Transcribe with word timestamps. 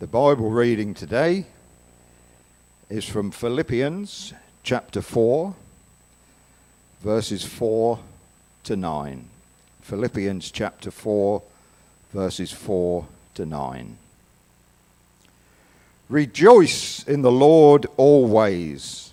The 0.00 0.06
Bible 0.06 0.48
reading 0.48 0.94
today 0.94 1.44
is 2.88 3.04
from 3.04 3.32
Philippians 3.32 4.32
chapter 4.62 5.02
4, 5.02 5.56
verses 7.00 7.44
4 7.44 7.98
to 8.62 8.76
9. 8.76 9.28
Philippians 9.82 10.52
chapter 10.52 10.92
4, 10.92 11.42
verses 12.12 12.52
4 12.52 13.06
to 13.34 13.44
9. 13.44 13.98
Rejoice 16.08 17.02
in 17.02 17.22
the 17.22 17.32
Lord 17.32 17.84
always. 17.96 19.12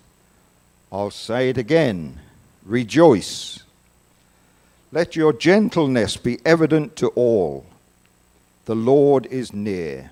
I'll 0.92 1.10
say 1.10 1.50
it 1.50 1.58
again. 1.58 2.20
Rejoice. 2.64 3.64
Let 4.92 5.16
your 5.16 5.34
gentleness 5.34 6.16
be 6.16 6.38
evident 6.46 6.96
to 6.98 7.08
all. 7.16 7.66
The 8.66 8.76
Lord 8.76 9.26
is 9.26 9.52
near. 9.52 10.12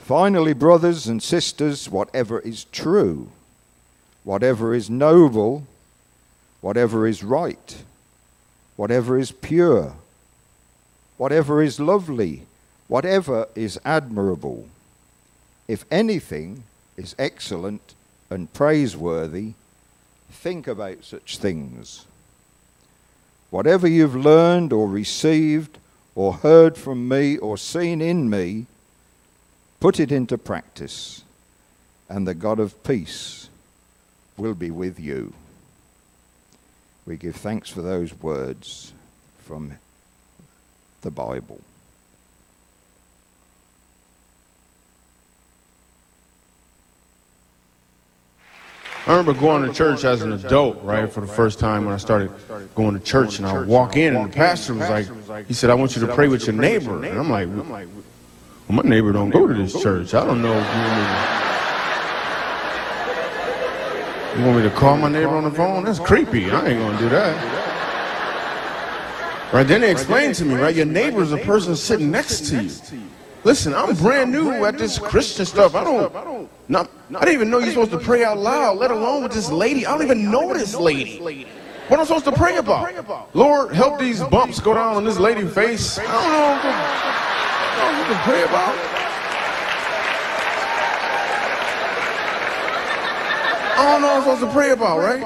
Finally, 0.00 0.52
brothers 0.52 1.06
and 1.06 1.22
sisters, 1.22 1.88
whatever 1.88 2.40
is 2.40 2.64
true, 2.72 3.30
whatever 4.24 4.74
is 4.74 4.90
noble, 4.90 5.64
whatever 6.60 7.06
is 7.06 7.22
right, 7.22 7.82
whatever 8.76 9.18
is 9.18 9.30
pure, 9.30 9.94
whatever 11.16 11.62
is 11.62 11.78
lovely, 11.78 12.44
whatever 12.88 13.46
is 13.54 13.78
admirable, 13.84 14.66
if 15.68 15.84
anything 15.90 16.64
is 16.96 17.14
excellent 17.18 17.94
and 18.30 18.52
praiseworthy, 18.52 19.52
think 20.30 20.66
about 20.66 21.04
such 21.04 21.38
things. 21.38 22.04
Whatever 23.50 23.86
you've 23.86 24.16
learned 24.16 24.72
or 24.72 24.88
received 24.88 25.78
or 26.14 26.34
heard 26.34 26.76
from 26.76 27.08
me 27.08 27.36
or 27.38 27.56
seen 27.56 28.00
in 28.00 28.28
me, 28.28 28.66
Put 29.80 29.98
it 29.98 30.12
into 30.12 30.36
practice, 30.36 31.24
and 32.08 32.28
the 32.28 32.34
God 32.34 32.60
of 32.60 32.82
peace 32.84 33.48
will 34.36 34.54
be 34.54 34.70
with 34.70 35.00
you. 35.00 35.32
We 37.06 37.16
give 37.16 37.36
thanks 37.36 37.70
for 37.70 37.80
those 37.80 38.14
words 38.20 38.92
from 39.38 39.72
the 41.00 41.10
Bible. 41.10 41.60
I 49.06 49.16
remember 49.16 49.32
going 49.32 49.66
to 49.66 49.72
church 49.72 50.04
as 50.04 50.20
an 50.20 50.32
adult, 50.32 50.82
right, 50.82 51.10
for 51.10 51.22
the 51.22 51.26
first 51.26 51.58
time 51.58 51.86
when 51.86 51.94
I 51.94 51.96
started 51.96 52.30
going 52.74 52.92
to 52.92 53.04
church, 53.04 53.38
and 53.38 53.46
I 53.46 53.62
walk 53.62 53.96
in, 53.96 54.14
and 54.14 54.30
the 54.30 54.36
pastor 54.36 54.74
was 54.74 54.90
like, 54.90 55.46
he 55.48 55.54
said, 55.54 55.70
I 55.70 55.74
want 55.74 55.96
you 55.96 56.06
to 56.06 56.14
pray 56.14 56.28
with 56.28 56.46
your 56.46 56.54
neighbor. 56.54 57.02
And 57.02 57.18
I'm 57.18 57.30
like, 57.30 57.48
well, 58.70 58.84
my 58.84 58.88
neighbor 58.88 59.10
don't 59.10 59.30
go 59.30 59.48
to 59.48 59.54
this 59.54 59.72
church. 59.82 60.14
I 60.14 60.24
don't 60.24 60.42
know 60.42 60.56
if 60.56 60.64
you 60.64 60.80
want 60.80 60.96
me 60.96 61.02
to, 64.32 64.38
you 64.38 64.44
want 64.46 64.58
me 64.58 64.62
to 64.62 64.70
call 64.76 64.96
my 64.96 65.08
neighbor 65.08 65.34
on 65.34 65.42
the 65.42 65.50
phone? 65.50 65.82
That's 65.82 65.98
creepy. 65.98 66.48
I 66.52 66.68
ain't 66.68 66.78
gonna 66.78 66.98
do 66.98 67.08
that. 67.08 67.34
Right, 69.52 69.66
then 69.66 69.80
they 69.80 69.90
explained 69.90 70.36
to 70.36 70.44
me, 70.44 70.54
right, 70.54 70.72
your 70.72 70.86
neighbor 70.86 71.20
is 71.20 71.32
a 71.32 71.38
person 71.38 71.74
sitting 71.74 72.12
next 72.12 72.46
to 72.50 72.62
you. 72.62 72.70
Listen, 73.42 73.74
I'm 73.74 73.96
brand 73.96 74.30
new 74.30 74.64
at 74.64 74.78
this 74.78 75.00
Christian 75.00 75.46
stuff. 75.46 75.74
I 75.74 75.82
don't, 75.82 76.48
not, 76.68 76.88
I 77.08 77.24
didn't 77.24 77.34
even 77.34 77.50
know 77.50 77.58
you're 77.58 77.70
supposed 77.70 77.90
to 77.90 77.98
pray 77.98 78.22
out 78.22 78.38
loud, 78.38 78.78
let 78.78 78.92
alone 78.92 79.24
with 79.24 79.32
this 79.32 79.50
lady. 79.50 79.84
I 79.84 79.90
don't 79.90 80.04
even 80.04 80.30
know 80.30 80.54
this 80.54 80.76
lady. 80.76 81.18
What 81.88 81.98
am 81.98 82.02
I 82.02 82.04
supposed 82.04 82.26
to 82.26 82.32
pray 82.32 82.58
about? 82.58 83.34
Lord, 83.34 83.74
help 83.74 83.98
these 83.98 84.22
bumps 84.22 84.60
go 84.60 84.74
down 84.74 84.94
on 84.94 85.02
this 85.04 85.18
lady's 85.18 85.52
face. 85.52 85.98
I 85.98 86.04
don't 86.04 86.32
know 86.32 87.29
you 87.98 88.04
can 88.04 88.22
pray 88.24 88.42
about. 88.42 88.74
I 93.76 93.92
don't 93.92 94.02
know 94.02 94.08
what 94.08 94.16
I'm 94.16 94.22
supposed 94.22 94.42
to 94.42 94.52
pray 94.52 94.70
about, 94.72 94.98
right? 94.98 95.24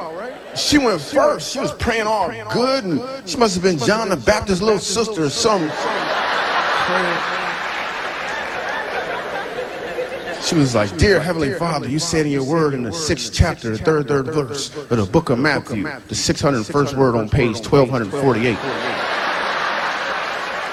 She 0.57 0.79
went 0.79 1.01
first. 1.01 1.53
She 1.53 1.59
was 1.59 1.73
praying 1.73 2.07
all 2.07 2.29
good, 2.53 2.85
and 2.85 3.03
she 3.29 3.37
must 3.37 3.55
have 3.55 3.65
been 3.65 3.79
John 3.79 4.09
the 4.09 4.17
Baptist's 4.17 4.63
little 4.63 4.79
sister 4.79 5.25
or 5.25 5.31
something. 5.31 5.71
She 10.45 10.55
was 10.55 10.75
like, 10.75 10.97
Dear 10.99 11.21
Heavenly 11.21 11.55
Father, 11.55 11.89
you 11.89 11.99
said 11.99 12.27
in 12.27 12.33
your 12.33 12.45
word 12.45 12.75
in 12.75 12.83
the 12.83 12.93
sixth 12.93 13.33
chapter, 13.33 13.71
the 13.71 13.79
third, 13.79 14.07
third 14.07 14.27
verse 14.27 14.77
of 14.77 14.91
the 14.91 15.07
book 15.07 15.31
of 15.31 15.39
Matthew, 15.39 15.85
the 15.85 16.15
601st 16.15 16.97
word 16.97 17.17
on 17.17 17.31
page 17.31 17.67
1248. 17.67 19.14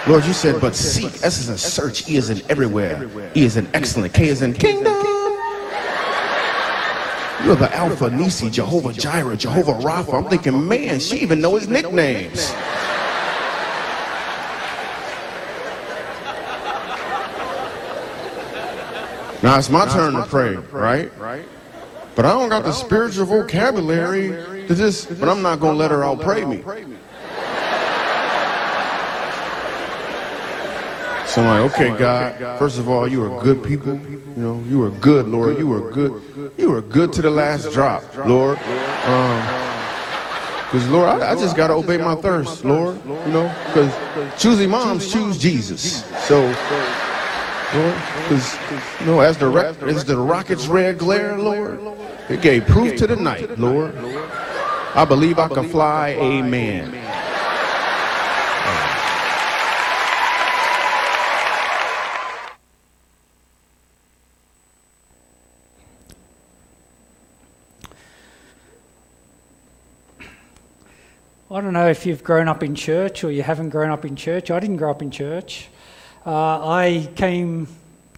Lord, 0.07 0.25
you 0.25 0.33
said, 0.33 0.59
but 0.59 0.75
seek. 0.75 1.05
S 1.23 1.39
is 1.39 1.49
in 1.49 1.57
search. 1.57 2.09
E 2.09 2.15
is 2.15 2.29
in 2.29 2.41
everywhere. 2.49 3.07
E 3.35 3.43
is 3.43 3.55
in 3.55 3.67
excellent. 3.73 4.13
K 4.13 4.27
is 4.27 4.41
in 4.41 4.53
kingdom. 4.53 4.93
You're 7.45 7.55
the 7.55 7.69
Alpha, 7.73 8.09
Nisi, 8.09 8.49
Jehovah 8.49 8.93
Jireh, 8.93 9.37
Jehovah 9.37 9.73
Rapha. 9.73 10.13
I'm 10.13 10.29
thinking, 10.29 10.67
man, 10.67 10.99
she 10.99 11.17
even 11.17 11.41
know 11.41 11.55
his 11.55 11.67
nicknames. 11.67 12.51
Now 19.43 19.57
it's 19.57 19.69
my 19.69 19.87
turn 19.87 20.13
to 20.13 20.23
pray, 20.23 20.55
right? 20.55 21.17
Right. 21.17 21.45
But 22.15 22.25
I 22.25 22.33
don't 22.33 22.49
got 22.49 22.63
the 22.63 22.71
spiritual 22.71 23.25
vocabulary 23.25 24.67
to 24.67 24.75
just, 24.75 25.19
but 25.19 25.27
I'm 25.29 25.41
not 25.41 25.59
going 25.59 25.73
to 25.73 25.79
let 25.79 25.89
her 25.89 26.03
out 26.03 26.21
pray 26.21 26.45
me. 26.45 26.63
So 31.31 31.41
I'm 31.41 31.61
like, 31.61 31.73
okay, 31.73 31.97
God, 31.97 32.59
first 32.59 32.77
of 32.77 32.89
all, 32.89 33.07
you 33.07 33.23
are 33.23 33.41
good 33.41 33.63
people. 33.63 33.95
You 33.95 34.19
know, 34.35 34.61
you 34.67 34.83
are 34.83 34.89
good, 34.89 35.29
Lord. 35.29 35.57
You 35.57 35.71
are 35.71 35.89
good. 35.89 36.21
You 36.57 36.75
are 36.75 36.81
good 36.81 37.13
to 37.13 37.21
the 37.21 37.29
last 37.29 37.71
drop, 37.71 38.03
Lord. 38.25 38.57
Because, 38.57 40.85
um, 40.87 40.91
Lord, 40.91 41.07
I, 41.07 41.31
I 41.31 41.35
just 41.35 41.55
got 41.55 41.67
to 41.67 41.75
obey 41.75 41.97
my 41.97 42.15
thirst, 42.15 42.65
Lord. 42.65 42.99
You 43.05 43.31
know, 43.31 43.55
because 43.67 44.41
choosing 44.41 44.69
moms 44.69 45.09
choose 45.09 45.37
Jesus. 45.37 46.03
So, 46.27 46.41
Lord, 46.41 47.95
because, 48.23 48.57
you 48.99 49.05
know, 49.05 49.21
as 49.21 49.37
the, 49.37 49.49
as 49.83 50.03
the 50.03 50.17
rocket's 50.17 50.67
red 50.67 50.97
glare, 50.97 51.37
Lord, 51.37 51.79
it 52.27 52.41
gave 52.41 52.65
proof 52.65 52.97
to 52.97 53.07
the 53.07 53.15
night, 53.15 53.57
Lord. 53.57 53.95
I 54.95 55.05
believe 55.05 55.39
I 55.39 55.47
can 55.47 55.69
fly, 55.69 56.09
amen. 56.09 57.00
I 71.61 71.63
don't 71.63 71.73
know 71.73 71.89
if 71.89 72.07
you've 72.07 72.23
grown 72.23 72.47
up 72.47 72.63
in 72.63 72.73
church 72.73 73.23
or 73.23 73.29
you 73.29 73.43
haven't 73.43 73.69
grown 73.69 73.91
up 73.91 74.03
in 74.03 74.15
church. 74.15 74.49
I 74.49 74.59
didn't 74.59 74.77
grow 74.77 74.89
up 74.89 75.03
in 75.03 75.11
church. 75.11 75.67
Uh, 76.25 76.67
I 76.67 77.07
came 77.15 77.67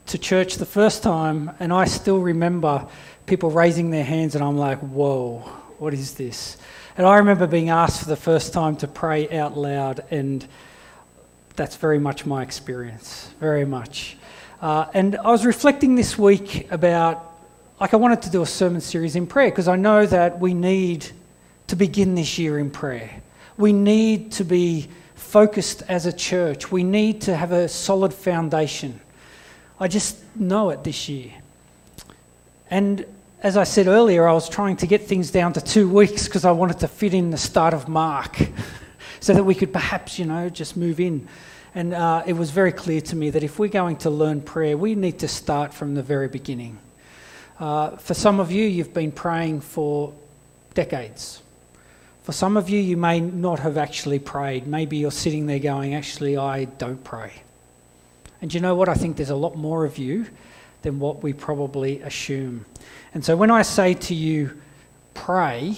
to 0.06 0.18
church 0.18 0.56
the 0.56 0.66
first 0.66 1.04
time 1.04 1.52
and 1.60 1.74
I 1.74 1.84
still 1.84 2.20
remember 2.20 2.88
people 3.26 3.52
raising 3.52 3.92
their 3.92 4.06
hands 4.06 4.36
and 4.36 4.44
I'm 4.46 4.58
like, 4.58 4.80
whoa, 4.80 5.40
what 5.78 5.94
is 5.94 6.14
this? 6.14 6.56
And 6.96 7.06
I 7.06 7.18
remember 7.18 7.46
being 7.46 7.70
asked 7.70 8.00
for 8.00 8.08
the 8.08 8.16
first 8.16 8.54
time 8.54 8.78
to 8.78 8.88
pray 8.88 9.30
out 9.38 9.58
loud, 9.58 10.06
and 10.10 10.48
that's 11.58 11.76
very 11.76 12.00
much 12.00 12.26
my 12.26 12.44
experience, 12.44 13.30
very 13.42 13.66
much. 13.66 14.16
Uh, 14.62 14.86
and 14.94 15.18
I 15.18 15.32
was 15.32 15.46
reflecting 15.46 15.96
this 15.96 16.18
week 16.18 16.72
about, 16.72 17.36
like, 17.82 17.94
I 17.94 17.98
wanted 17.98 18.22
to 18.22 18.30
do 18.30 18.42
a 18.42 18.46
sermon 18.46 18.80
series 18.80 19.18
in 19.18 19.28
prayer 19.28 19.50
because 19.50 19.68
I 19.68 19.76
know 19.76 20.06
that 20.06 20.40
we 20.40 20.54
need 20.54 21.06
to 21.68 21.76
begin 21.76 22.16
this 22.16 22.38
year 22.38 22.58
in 22.58 22.72
prayer. 22.72 23.23
We 23.58 23.74
need 23.74 24.32
to 24.34 24.44
be 24.44 24.88
focused 25.16 25.84
as 25.88 26.06
a 26.06 26.14
church. 26.14 26.72
We 26.72 26.84
need 26.84 27.22
to 27.22 27.36
have 27.36 27.52
a 27.52 27.68
solid 27.68 28.14
foundation. 28.14 29.00
I 29.80 29.88
just 29.88 30.18
know 30.36 30.70
it 30.70 30.84
this 30.84 31.10
year. 31.10 31.32
And 32.70 33.06
as 33.42 33.58
I 33.58 33.66
said 33.66 33.88
earlier, 33.88 34.28
I 34.28 34.34
was 34.34 34.50
trying 34.50 34.78
to 34.78 34.88
get 34.88 35.06
things 35.06 35.30
down 35.30 35.54
to 35.54 35.62
two 35.62 35.90
weeks 35.90 36.26
because 36.26 36.46
I 36.46 36.52
wanted 36.52 36.80
to 36.80 36.88
fit 36.88 37.14
in 37.14 37.30
the 37.30 37.38
start 37.38 37.74
of 37.74 37.88
Mark 37.88 38.38
so 39.20 39.34
that 39.34 39.44
we 39.44 39.54
could 39.54 39.74
perhaps, 39.74 40.18
you 40.18 40.26
know, 40.26 40.50
just 40.50 40.78
move 40.78 41.00
in. 41.00 41.28
And 41.76 41.94
uh, 41.94 42.24
it 42.26 42.34
was 42.34 42.52
very 42.52 42.72
clear 42.72 43.02
to 43.02 43.16
me 43.16 43.30
that 43.32 43.44
if 43.44 43.60
we're 43.60 43.68
going 43.68 43.98
to 43.98 44.10
learn 44.10 44.42
prayer, 44.42 44.78
we 44.78 44.96
need 44.96 45.20
to 45.20 45.28
start 45.28 45.74
from 45.74 45.94
the 45.94 46.04
very 46.04 46.28
beginning. 46.28 46.80
Uh, 47.60 47.98
for 47.98 48.14
some 48.14 48.40
of 48.40 48.52
you, 48.52 48.66
you've 48.66 48.94
been 48.94 49.12
praying 49.12 49.62
for 49.62 50.14
decades. 50.74 51.43
For 52.24 52.32
some 52.32 52.58
of 52.58 52.70
you, 52.70 52.80
you 52.80 52.98
may 52.98 53.20
not 53.20 53.60
have 53.60 53.78
actually 53.78 54.20
prayed. 54.20 54.66
Maybe 54.66 54.98
you're 54.98 55.12
sitting 55.12 55.46
there 55.46 55.60
going, 55.60 55.94
Actually, 55.94 56.38
I 56.38 56.66
don't 56.66 57.04
pray. 57.04 57.34
And 58.42 58.54
you 58.54 58.60
know 58.60 58.76
what? 58.76 58.90
I 58.90 58.94
think 58.94 59.18
there's 59.18 59.30
a 59.30 59.36
lot 59.36 59.56
more 59.56 59.86
of 59.86 59.98
you 59.98 60.26
than 60.82 61.00
what 61.00 61.22
we 61.22 61.34
probably 61.34 62.02
assume. 62.02 62.66
And 63.14 63.24
so 63.24 63.36
when 63.36 63.52
I 63.52 63.62
say 63.62 63.94
to 63.94 64.16
you, 64.16 64.60
pray, 65.14 65.78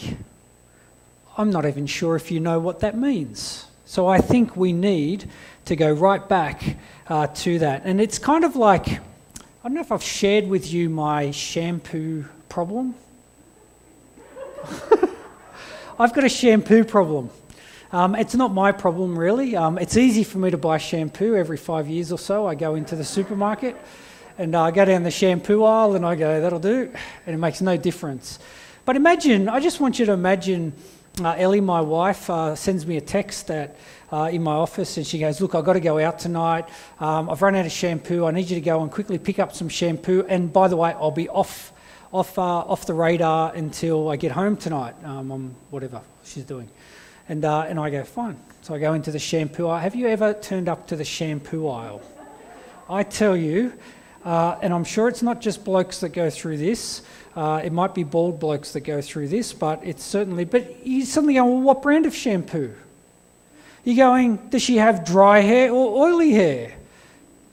I'm 1.38 1.50
not 1.50 1.65
even 1.65 1.86
sure 1.86 2.15
if 2.15 2.31
you 2.31 2.39
know 2.39 2.59
what 2.59 2.80
that 2.80 2.98
means. 2.98 3.68
So 3.86 4.07
I 4.07 4.19
think 4.19 4.56
we 4.56 4.74
need 4.74 5.30
to 5.65 5.75
go 5.75 5.91
right 5.91 6.27
back 6.27 6.77
uh, 7.07 7.27
to 7.27 7.59
that. 7.59 7.83
And 7.86 8.00
it's 8.00 8.18
kind 8.18 8.44
of 8.44 8.56
like 8.56 8.88
I 9.65 9.68
don't 9.68 9.74
know 9.74 9.81
if 9.81 9.91
I've 9.91 10.03
shared 10.03 10.48
with 10.48 10.71
you 10.71 10.91
my 10.91 11.31
shampoo 11.31 12.25
problem. 12.50 12.94
I've 15.97 16.13
got 16.13 16.25
a 16.25 16.30
shampoo 16.30 16.83
problem. 16.83 17.30
Um, 17.94 18.15
it's 18.15 18.36
not 18.36 18.53
my 18.53 18.74
problem, 18.74 19.18
really. 19.18 19.56
Um, 19.56 19.77
it's 19.77 19.95
easy 19.95 20.25
for 20.25 20.39
me 20.39 20.51
to 20.51 20.57
buy 20.57 20.77
shampoo 20.77 21.36
every 21.38 21.56
five 21.56 21.88
years 21.88 22.12
or 22.12 22.19
so. 22.19 22.45
I 22.45 22.53
go 22.56 22.75
into 22.75 22.97
the 22.97 23.06
supermarket 23.06 23.77
and 24.38 24.56
I 24.56 24.71
go 24.71 24.83
down 24.83 25.03
the 25.03 25.12
shampoo 25.12 25.63
aisle 25.63 25.95
and 25.95 26.06
I 26.06 26.15
go, 26.15 26.42
that'll 26.42 26.59
do. 26.59 26.92
And 27.25 27.33
it 27.33 27.38
makes 27.38 27.62
no 27.62 27.77
difference. 27.77 28.39
But 28.83 28.97
imagine, 28.97 29.47
I 29.47 29.62
just 29.62 29.80
want 29.80 29.97
you 29.97 30.06
to 30.07 30.12
imagine 30.12 30.74
uh, 31.24 31.33
Ellie, 31.38 31.62
my 31.62 31.80
wife, 31.80 32.30
uh, 32.30 32.56
sends 32.56 32.86
me 32.86 32.98
a 32.98 33.01
text 33.01 33.50
at, 33.50 33.77
uh, 34.12 34.30
in 34.33 34.44
my 34.44 34.51
office 34.51 34.98
and 34.98 35.07
she 35.07 35.18
goes, 35.18 35.39
Look, 35.39 35.56
I've 35.56 35.63
got 35.63 35.74
to 35.74 35.80
go 35.80 35.98
out 35.98 36.19
tonight. 36.19 36.68
Um, 37.00 37.30
I've 37.30 37.41
run 37.41 37.56
out 37.56 37.65
of 37.65 37.71
shampoo. 37.71 38.25
I 38.25 38.31
need 38.31 38.50
you 38.50 38.56
to 38.56 38.62
go 38.62 38.81
and 38.81 38.91
quickly 38.91 39.18
pick 39.18 39.39
up 39.39 39.56
some 39.56 39.69
shampoo. 39.69 40.25
And 40.27 40.51
by 40.51 40.68
the 40.68 40.75
way, 40.75 40.91
I'll 40.91 41.12
be 41.12 41.30
off, 41.30 41.71
off, 42.15 42.39
uh, 42.39 42.41
off 42.41 42.85
the 42.85 42.94
radar 42.94 43.53
until 43.53 44.09
I 44.09 44.15
get 44.15 44.31
home 44.31 44.56
tonight 44.56 44.95
um, 45.03 45.31
on 45.33 45.56
whatever 45.69 46.01
she's 46.23 46.45
doing. 46.45 46.69
And, 47.27 47.44
uh, 47.44 47.65
and 47.67 47.77
I 47.77 47.89
go, 47.89 48.03
Fine. 48.06 48.39
So 48.62 48.73
I 48.73 48.79
go 48.79 48.94
into 48.94 49.12
the 49.12 49.19
shampoo 49.19 49.67
aisle. 49.67 49.81
Have 49.81 49.95
you 49.95 50.07
ever 50.07 50.33
turned 50.33 50.69
up 50.69 50.88
to 50.88 50.95
the 50.95 51.03
shampoo 51.03 51.67
aisle? 51.67 52.01
I 52.89 53.03
tell 53.03 53.35
you, 53.35 53.73
uh, 54.23 54.57
and 54.62 54.73
I'm 54.73 54.85
sure 54.85 55.09
it's 55.09 55.21
not 55.21 55.41
just 55.41 55.65
blokes 55.65 56.00
that 56.00 56.09
go 56.09 56.29
through 56.29 56.57
this. 56.57 57.01
Uh, 57.35 57.62
it 57.63 57.73
might 57.73 57.94
be 57.94 58.03
bald 58.03 58.39
blokes 58.39 58.71
that 58.71 58.81
go 58.81 59.01
through 59.01 59.27
this, 59.27 59.51
but 59.51 59.81
it's 59.83 60.03
certainly. 60.03 60.45
But 60.45 60.88
you 60.88 61.03
suddenly 61.03 61.33
go, 61.33 61.45
well, 61.45 61.62
what 61.62 61.81
brand 61.81 62.06
of 62.06 62.15
shampoo? 62.15 62.73
You're 63.83 63.97
going, 63.97 64.38
does 64.50 64.62
she 64.62 64.77
have 64.77 65.06
dry 65.06 65.41
hair 65.41 65.71
or 65.71 66.07
oily 66.07 66.31
hair? 66.31 66.75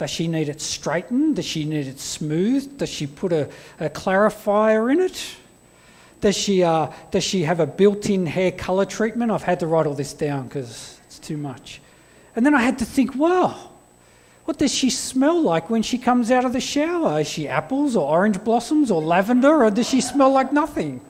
Does 0.02 0.10
she 0.10 0.26
need 0.26 0.48
it 0.48 0.60
straightened? 0.60 1.36
Does 1.36 1.44
she 1.44 1.64
need 1.64 1.86
it 1.86 2.00
smoothed? 2.00 2.78
Does 2.78 2.88
she 2.88 3.06
put 3.06 3.32
a, 3.32 3.48
a 3.78 3.88
clarifier 3.88 4.90
in 4.90 4.98
it? 4.98 5.36
Does 6.20 6.36
she, 6.36 6.64
uh, 6.64 6.90
does 7.12 7.22
she 7.22 7.44
have 7.44 7.60
a 7.60 7.68
built 7.68 8.10
in 8.10 8.26
hair 8.26 8.50
colour 8.50 8.84
treatment? 8.84 9.30
I've 9.30 9.44
had 9.44 9.60
to 9.60 9.68
write 9.68 9.86
all 9.86 9.94
this 9.94 10.12
down 10.12 10.48
because 10.48 10.98
it's 11.04 11.20
too 11.20 11.36
much. 11.36 11.80
And 12.34 12.44
then 12.44 12.52
I 12.52 12.62
had 12.62 12.80
to 12.80 12.84
think, 12.84 13.14
wow, 13.14 13.70
what 14.44 14.58
does 14.58 14.74
she 14.74 14.90
smell 14.90 15.40
like 15.40 15.70
when 15.70 15.84
she 15.84 15.98
comes 15.98 16.32
out 16.32 16.44
of 16.44 16.52
the 16.52 16.60
shower? 16.60 17.20
Is 17.20 17.28
she 17.28 17.46
apples 17.46 17.94
or 17.94 18.10
orange 18.10 18.42
blossoms 18.42 18.90
or 18.90 19.00
lavender, 19.00 19.62
or 19.62 19.70
does 19.70 19.88
she 19.88 20.00
smell 20.00 20.32
like 20.32 20.52
nothing? 20.52 21.00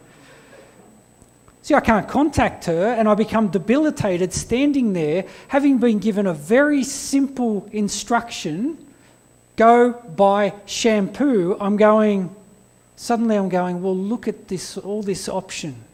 See, 1.63 1.75
I 1.75 1.81
can't 1.81 2.07
contact 2.07 2.67
her, 2.67 2.89
and 2.89 3.09
I 3.09 3.15
become 3.15 3.49
debilitated 3.49 4.35
standing 4.35 4.93
there, 4.93 5.25
having 5.49 5.79
been 5.79 5.99
given 5.99 6.27
a 6.27 6.35
very 6.35 6.85
simple 6.85 7.67
instruction 7.73 8.82
go 9.63 9.93
buy 9.93 10.55
shampoo. 10.67 11.57
I'm 11.61 11.77
going, 11.77 12.35
suddenly 12.97 13.37
I'm 13.37 13.49
going, 13.49 13.83
well, 13.83 13.97
look 13.97 14.29
at 14.29 14.49
this, 14.49 14.77
all 14.79 15.03
this 15.03 15.29
option. 15.29 15.85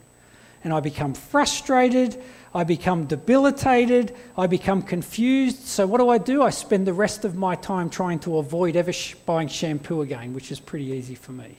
And 0.64 0.72
I 0.72 0.80
become 0.80 1.14
frustrated 1.14 2.22
I 2.54 2.64
become 2.64 3.04
debilitated, 3.06 4.16
I 4.36 4.46
become 4.46 4.82
confused. 4.82 5.66
So, 5.66 5.86
what 5.86 5.98
do 5.98 6.08
I 6.08 6.18
do? 6.18 6.42
I 6.42 6.50
spend 6.50 6.86
the 6.86 6.94
rest 6.94 7.24
of 7.24 7.36
my 7.36 7.54
time 7.54 7.90
trying 7.90 8.18
to 8.20 8.38
avoid 8.38 8.74
ever 8.74 8.92
sh- 8.92 9.14
buying 9.26 9.48
shampoo 9.48 10.00
again, 10.02 10.32
which 10.32 10.50
is 10.50 10.58
pretty 10.58 10.86
easy 10.86 11.14
for 11.14 11.32
me. 11.32 11.56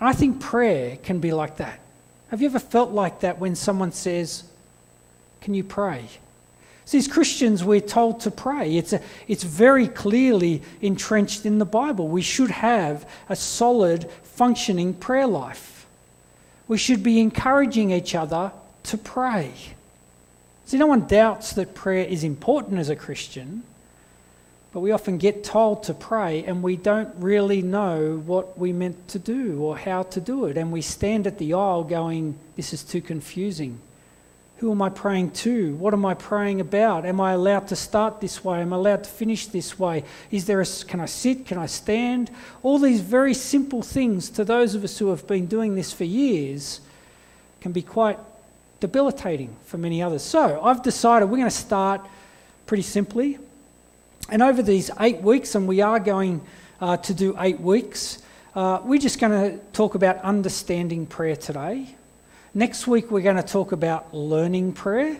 I 0.00 0.12
think 0.12 0.40
prayer 0.40 0.96
can 0.96 1.18
be 1.18 1.32
like 1.32 1.56
that. 1.56 1.80
Have 2.28 2.40
you 2.40 2.48
ever 2.48 2.58
felt 2.58 2.92
like 2.92 3.20
that 3.20 3.38
when 3.38 3.54
someone 3.56 3.92
says, 3.92 4.44
Can 5.40 5.54
you 5.54 5.64
pray? 5.64 6.08
See, 6.86 6.98
as 6.98 7.08
Christians, 7.08 7.64
we're 7.64 7.80
told 7.80 8.20
to 8.20 8.30
pray. 8.30 8.76
It's, 8.76 8.92
a, 8.92 9.00
it's 9.26 9.42
very 9.42 9.88
clearly 9.88 10.62
entrenched 10.82 11.46
in 11.46 11.58
the 11.58 11.64
Bible. 11.64 12.08
We 12.08 12.22
should 12.22 12.50
have 12.50 13.08
a 13.28 13.36
solid, 13.36 14.10
functioning 14.22 14.92
prayer 14.92 15.26
life. 15.26 15.86
We 16.68 16.76
should 16.76 17.02
be 17.02 17.20
encouraging 17.20 17.90
each 17.90 18.14
other 18.14 18.52
to 18.84 18.98
pray. 18.98 19.52
See, 20.66 20.78
no 20.78 20.86
one 20.86 21.06
doubts 21.06 21.54
that 21.54 21.74
prayer 21.74 22.04
is 22.04 22.24
important 22.24 22.78
as 22.78 22.90
a 22.90 22.96
Christian, 22.96 23.62
but 24.72 24.80
we 24.80 24.92
often 24.92 25.18
get 25.18 25.44
told 25.44 25.84
to 25.84 25.94
pray 25.94 26.44
and 26.44 26.62
we 26.62 26.76
don't 26.76 27.14
really 27.16 27.62
know 27.62 28.22
what 28.26 28.58
we 28.58 28.72
meant 28.72 29.08
to 29.08 29.18
do 29.18 29.60
or 29.60 29.76
how 29.76 30.02
to 30.04 30.20
do 30.20 30.46
it. 30.46 30.56
And 30.56 30.72
we 30.72 30.80
stand 30.80 31.26
at 31.26 31.38
the 31.38 31.54
aisle 31.54 31.84
going, 31.84 32.38
This 32.56 32.72
is 32.72 32.82
too 32.82 33.00
confusing. 33.00 33.78
Who 34.58 34.70
am 34.70 34.80
I 34.82 34.88
praying 34.88 35.32
to? 35.32 35.74
What 35.76 35.94
am 35.94 36.06
I 36.06 36.14
praying 36.14 36.60
about? 36.60 37.04
Am 37.04 37.20
I 37.20 37.32
allowed 37.32 37.68
to 37.68 37.76
start 37.76 38.20
this 38.20 38.44
way? 38.44 38.60
Am 38.60 38.72
I 38.72 38.76
allowed 38.76 39.04
to 39.04 39.10
finish 39.10 39.46
this 39.46 39.78
way? 39.78 40.04
Is 40.30 40.46
there 40.46 40.60
a, 40.60 40.66
can 40.86 41.00
I 41.00 41.06
sit? 41.06 41.44
Can 41.44 41.58
I 41.58 41.66
stand? 41.66 42.30
All 42.62 42.78
these 42.78 43.00
very 43.00 43.34
simple 43.34 43.82
things 43.82 44.30
to 44.30 44.44
those 44.44 44.74
of 44.74 44.84
us 44.84 44.96
who 44.98 45.08
have 45.08 45.26
been 45.26 45.46
doing 45.46 45.74
this 45.74 45.92
for 45.92 46.04
years 46.04 46.80
can 47.60 47.72
be 47.72 47.82
quite 47.82 48.18
debilitating 48.78 49.56
for 49.64 49.76
many 49.76 50.02
others. 50.02 50.22
So 50.22 50.62
I've 50.62 50.82
decided 50.82 51.26
we're 51.26 51.38
going 51.38 51.50
to 51.50 51.56
start 51.56 52.06
pretty 52.66 52.82
simply. 52.82 53.38
And 54.30 54.40
over 54.40 54.62
these 54.62 54.90
eight 55.00 55.20
weeks, 55.20 55.54
and 55.54 55.66
we 55.66 55.80
are 55.80 55.98
going 55.98 56.40
uh, 56.80 56.96
to 56.98 57.12
do 57.12 57.36
eight 57.40 57.60
weeks, 57.60 58.22
uh, 58.54 58.80
we're 58.84 59.00
just 59.00 59.18
going 59.18 59.32
to 59.32 59.58
talk 59.72 59.94
about 59.96 60.18
understanding 60.18 61.06
prayer 61.06 61.36
today. 61.36 61.96
Next 62.56 62.86
week, 62.86 63.10
we're 63.10 63.20
going 63.20 63.34
to 63.34 63.42
talk 63.42 63.72
about 63.72 64.14
learning 64.14 64.74
prayer. 64.74 65.18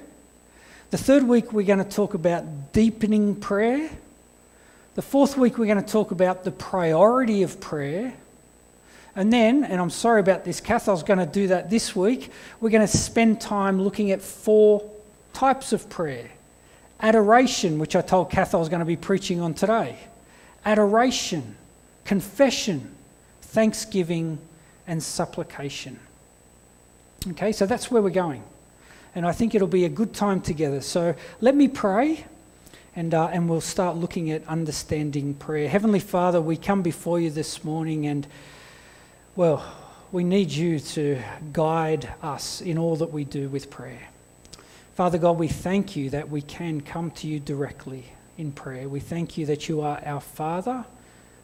The 0.90 0.98
third 0.98 1.24
week, 1.24 1.52
we're 1.52 1.66
going 1.66 1.82
to 1.82 1.84
talk 1.84 2.14
about 2.14 2.72
deepening 2.72 3.34
prayer. 3.34 3.90
The 4.94 5.02
fourth 5.02 5.36
week, 5.36 5.58
we're 5.58 5.66
going 5.66 5.84
to 5.84 5.92
talk 5.92 6.12
about 6.12 6.44
the 6.44 6.52
priority 6.52 7.42
of 7.42 7.58
prayer. 7.58 8.14
And 9.16 9.32
then, 9.32 9.64
and 9.64 9.80
I'm 9.80 9.90
sorry 9.90 10.20
about 10.20 10.44
this, 10.44 10.60
Kathel's 10.60 11.02
going 11.02 11.18
to 11.18 11.26
do 11.26 11.48
that 11.48 11.70
this 11.70 11.96
week, 11.96 12.30
we're 12.60 12.70
going 12.70 12.86
to 12.86 12.96
spend 12.96 13.40
time 13.40 13.82
looking 13.82 14.12
at 14.12 14.22
four 14.22 14.88
types 15.32 15.72
of 15.72 15.90
prayer. 15.90 16.30
Adoration, 17.00 17.80
which 17.80 17.96
I 17.96 18.00
told 18.00 18.30
Kath 18.30 18.54
I 18.54 18.58
was 18.58 18.68
going 18.68 18.78
to 18.78 18.86
be 18.86 18.96
preaching 18.96 19.40
on 19.40 19.54
today. 19.54 19.98
Adoration, 20.64 21.56
confession, 22.04 22.94
thanksgiving, 23.42 24.38
and 24.86 25.02
supplication. 25.02 25.98
Okay, 27.26 27.52
so 27.52 27.64
that's 27.64 27.90
where 27.90 28.02
we're 28.02 28.10
going. 28.10 28.42
And 29.14 29.26
I 29.26 29.32
think 29.32 29.54
it'll 29.54 29.66
be 29.66 29.86
a 29.86 29.88
good 29.88 30.12
time 30.12 30.42
together. 30.42 30.82
So 30.82 31.14
let 31.40 31.54
me 31.54 31.68
pray 31.68 32.26
and, 32.94 33.14
uh, 33.14 33.28
and 33.28 33.48
we'll 33.48 33.62
start 33.62 33.96
looking 33.96 34.30
at 34.30 34.46
understanding 34.46 35.32
prayer. 35.32 35.66
Heavenly 35.66 36.00
Father, 36.00 36.42
we 36.42 36.58
come 36.58 36.82
before 36.82 37.18
you 37.18 37.30
this 37.30 37.64
morning 37.64 38.06
and 38.06 38.26
well, 39.36 39.64
we 40.12 40.22
need 40.22 40.50
you 40.50 40.78
to 40.78 41.18
guide 41.52 42.12
us 42.22 42.60
in 42.60 42.76
all 42.76 42.96
that 42.96 43.10
we 43.10 43.24
do 43.24 43.48
with 43.48 43.70
prayer. 43.70 44.08
Father 44.94 45.16
God, 45.16 45.38
we 45.38 45.48
thank 45.48 45.96
you 45.96 46.10
that 46.10 46.28
we 46.28 46.42
can 46.42 46.82
come 46.82 47.10
to 47.12 47.26
you 47.26 47.40
directly 47.40 48.04
in 48.36 48.52
prayer. 48.52 48.86
We 48.86 49.00
thank 49.00 49.38
you 49.38 49.46
that 49.46 49.66
you 49.66 49.80
are 49.80 49.98
our 50.04 50.20
Father, 50.20 50.84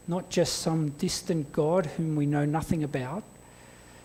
not 0.07 0.29
just 0.29 0.59
some 0.59 0.91
distant 0.91 1.51
God 1.53 1.87
whom 1.87 2.17
we 2.17 2.27
know 2.27 2.45
nothing 2.45 2.85
about. 2.85 3.25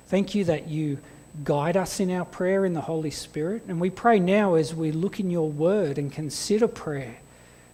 Thank 0.07 0.33
you 0.33 0.45
that 0.45 0.69
you 0.69 0.99
guide 1.43 1.75
us 1.75 1.99
in 1.99 2.09
our 2.11 2.25
prayer 2.25 2.65
in 2.65 2.73
the 2.73 2.81
Holy 2.81 3.11
Spirit. 3.11 3.63
And 3.67 3.79
we 3.79 3.89
pray 3.89 4.19
now 4.19 4.55
as 4.55 4.73
we 4.73 4.91
look 4.91 5.19
in 5.19 5.29
your 5.29 5.49
word 5.49 5.97
and 5.97 6.11
consider 6.11 6.67
prayer 6.67 7.17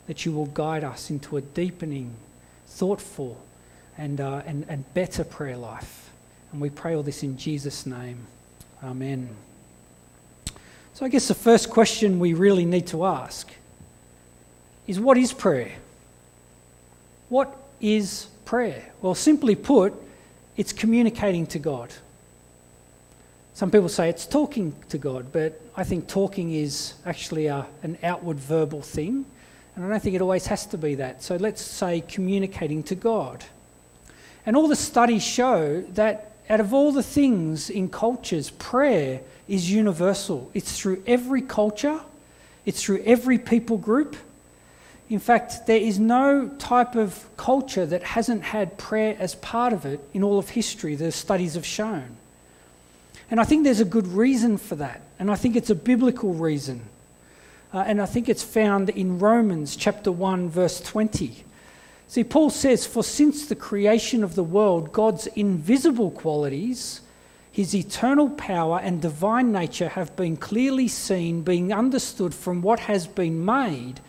that 0.07 0.25
you 0.25 0.31
will 0.31 0.47
guide 0.47 0.83
us 0.83 1.09
into 1.09 1.37
a 1.37 1.41
deepening, 1.41 2.13
thoughtful, 2.67 3.37
and, 3.97 4.19
uh, 4.19 4.41
and, 4.45 4.65
and 4.67 4.91
better 4.93 5.23
prayer 5.23 5.57
life. 5.57 6.09
And 6.51 6.59
we 6.59 6.69
pray 6.69 6.95
all 6.95 7.03
this 7.03 7.23
in 7.23 7.37
Jesus' 7.37 7.85
name. 7.85 8.25
Amen. 8.83 9.29
So, 10.93 11.05
I 11.05 11.09
guess 11.09 11.27
the 11.27 11.35
first 11.35 11.69
question 11.69 12.19
we 12.19 12.33
really 12.33 12.65
need 12.65 12.87
to 12.87 13.05
ask 13.05 13.49
is 14.87 14.99
what 14.99 15.17
is 15.17 15.31
prayer? 15.31 15.71
What 17.29 17.55
is 17.79 18.27
prayer? 18.43 18.91
Well, 19.01 19.15
simply 19.15 19.55
put, 19.55 19.93
it's 20.57 20.73
communicating 20.73 21.47
to 21.47 21.59
God. 21.59 21.93
Some 23.53 23.69
people 23.69 23.89
say 23.89 24.09
it's 24.09 24.25
talking 24.25 24.73
to 24.89 24.97
God, 24.97 25.31
but 25.31 25.61
I 25.75 25.83
think 25.83 26.07
talking 26.07 26.53
is 26.53 26.93
actually 27.05 27.47
a, 27.47 27.67
an 27.83 27.97
outward 28.01 28.39
verbal 28.39 28.81
thing, 28.81 29.25
and 29.75 29.85
I 29.85 29.89
don't 29.89 30.01
think 30.01 30.15
it 30.15 30.21
always 30.21 30.45
has 30.47 30.65
to 30.67 30.77
be 30.77 30.95
that. 30.95 31.21
So 31.21 31.35
let's 31.35 31.61
say 31.61 32.01
communicating 32.01 32.81
to 32.83 32.95
God. 32.95 33.43
And 34.45 34.55
all 34.55 34.67
the 34.67 34.75
studies 34.75 35.23
show 35.23 35.81
that 35.93 36.31
out 36.49 36.59
of 36.59 36.73
all 36.73 36.91
the 36.91 37.03
things 37.03 37.69
in 37.69 37.89
cultures, 37.89 38.49
prayer 38.51 39.21
is 39.47 39.71
universal. 39.71 40.49
It's 40.53 40.77
through 40.77 41.03
every 41.05 41.41
culture, 41.41 42.01
it's 42.65 42.81
through 42.83 43.03
every 43.05 43.37
people 43.37 43.77
group. 43.77 44.15
In 45.09 45.19
fact, 45.19 45.67
there 45.67 45.77
is 45.77 45.99
no 45.99 46.47
type 46.57 46.95
of 46.95 47.29
culture 47.35 47.85
that 47.85 48.01
hasn't 48.01 48.43
had 48.43 48.77
prayer 48.77 49.15
as 49.19 49.35
part 49.35 49.73
of 49.73 49.85
it 49.85 49.99
in 50.13 50.23
all 50.23 50.39
of 50.39 50.49
history, 50.49 50.95
the 50.95 51.11
studies 51.11 51.55
have 51.55 51.65
shown. 51.65 52.17
And 53.29 53.39
I 53.39 53.43
think 53.43 53.63
there's 53.63 53.79
a 53.79 53.85
good 53.85 54.07
reason 54.07 54.57
for 54.57 54.75
that. 54.75 55.01
And 55.19 55.31
I 55.31 55.35
think 55.35 55.55
it's 55.55 55.69
a 55.69 55.75
biblical 55.75 56.33
reason. 56.33 56.81
Uh, 57.73 57.83
and 57.87 58.01
I 58.01 58.05
think 58.05 58.27
it's 58.27 58.43
found 58.43 58.89
in 58.89 59.19
Romans 59.19 59.75
chapter 59.75 60.11
1, 60.11 60.49
verse 60.49 60.81
20. 60.81 61.45
See, 62.07 62.23
Paul 62.25 62.49
says, 62.49 62.85
For 62.85 63.03
since 63.03 63.45
the 63.45 63.55
creation 63.55 64.23
of 64.23 64.35
the 64.35 64.43
world, 64.43 64.91
God's 64.91 65.27
invisible 65.27 66.11
qualities, 66.11 66.99
his 67.51 67.73
eternal 67.73 68.29
power 68.29 68.79
and 68.79 69.01
divine 69.01 69.53
nature 69.53 69.87
have 69.87 70.13
been 70.17 70.35
clearly 70.35 70.89
seen, 70.89 71.41
being 71.41 71.71
understood 71.71 72.33
from 72.33 72.61
what 72.61 72.81
has 72.81 73.07
been 73.07 73.43
made, 73.43 74.01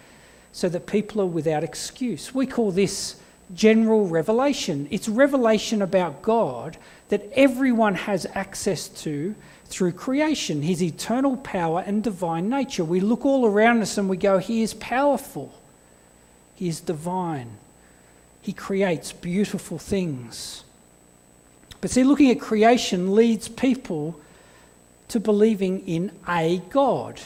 so 0.51 0.69
that 0.69 0.87
people 0.87 1.21
are 1.21 1.27
without 1.27 1.63
excuse. 1.63 2.35
We 2.35 2.47
call 2.47 2.73
this 2.73 3.17
general 3.55 4.07
revelation. 4.07 4.89
It's 4.91 5.09
revelation 5.09 5.83
about 5.83 6.23
God 6.23 6.77
that 7.13 7.31
everyone 7.35 7.95
has 7.95 8.25
access 8.33 8.89
to 8.89 9.35
through 9.67 9.93
creation, 9.93 10.63
his 10.63 10.83
eternal 10.83 11.37
power 11.37 11.85
and 11.87 12.03
divine 12.03 12.49
nature. 12.49 12.87
We 12.87 13.01
look 13.01 13.27
all 13.27 13.45
around 13.45 13.83
us 13.83 13.99
and 13.99 14.09
we 14.09 14.17
go, 14.17 14.39
He 14.39 14.63
is 14.63 14.73
powerful, 14.73 15.53
He 16.55 16.69
is 16.69 16.81
divine. 16.81 17.59
He 18.41 18.55
creates 18.55 19.13
beautiful 19.13 19.77
things. 19.77 20.65
But 21.83 21.91
see, 21.91 22.03
looking 22.03 22.31
at 22.31 22.41
creation 22.41 23.15
leads 23.15 23.47
people 23.47 24.19
to 25.09 25.21
believing 25.21 25.87
in 25.87 26.13
a 26.27 26.63
God. 26.71 27.21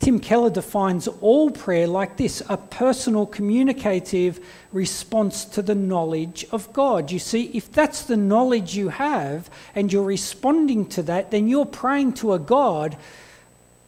Tim 0.00 0.18
Keller 0.18 0.48
defines 0.48 1.08
all 1.08 1.50
prayer 1.50 1.86
like 1.86 2.16
this 2.16 2.42
a 2.48 2.56
personal 2.56 3.26
communicative 3.26 4.40
response 4.72 5.44
to 5.44 5.60
the 5.60 5.74
knowledge 5.74 6.46
of 6.52 6.72
God. 6.72 7.10
You 7.10 7.18
see, 7.18 7.50
if 7.52 7.70
that's 7.70 8.04
the 8.04 8.16
knowledge 8.16 8.74
you 8.74 8.88
have 8.88 9.50
and 9.74 9.92
you're 9.92 10.02
responding 10.02 10.86
to 10.86 11.02
that, 11.02 11.30
then 11.30 11.48
you're 11.48 11.66
praying 11.66 12.14
to 12.14 12.32
a 12.32 12.38
God, 12.38 12.96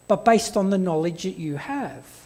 but 0.06 0.26
based 0.26 0.54
on 0.54 0.68
the 0.68 0.76
knowledge 0.76 1.22
that 1.22 1.38
you 1.38 1.56
have. 1.56 2.21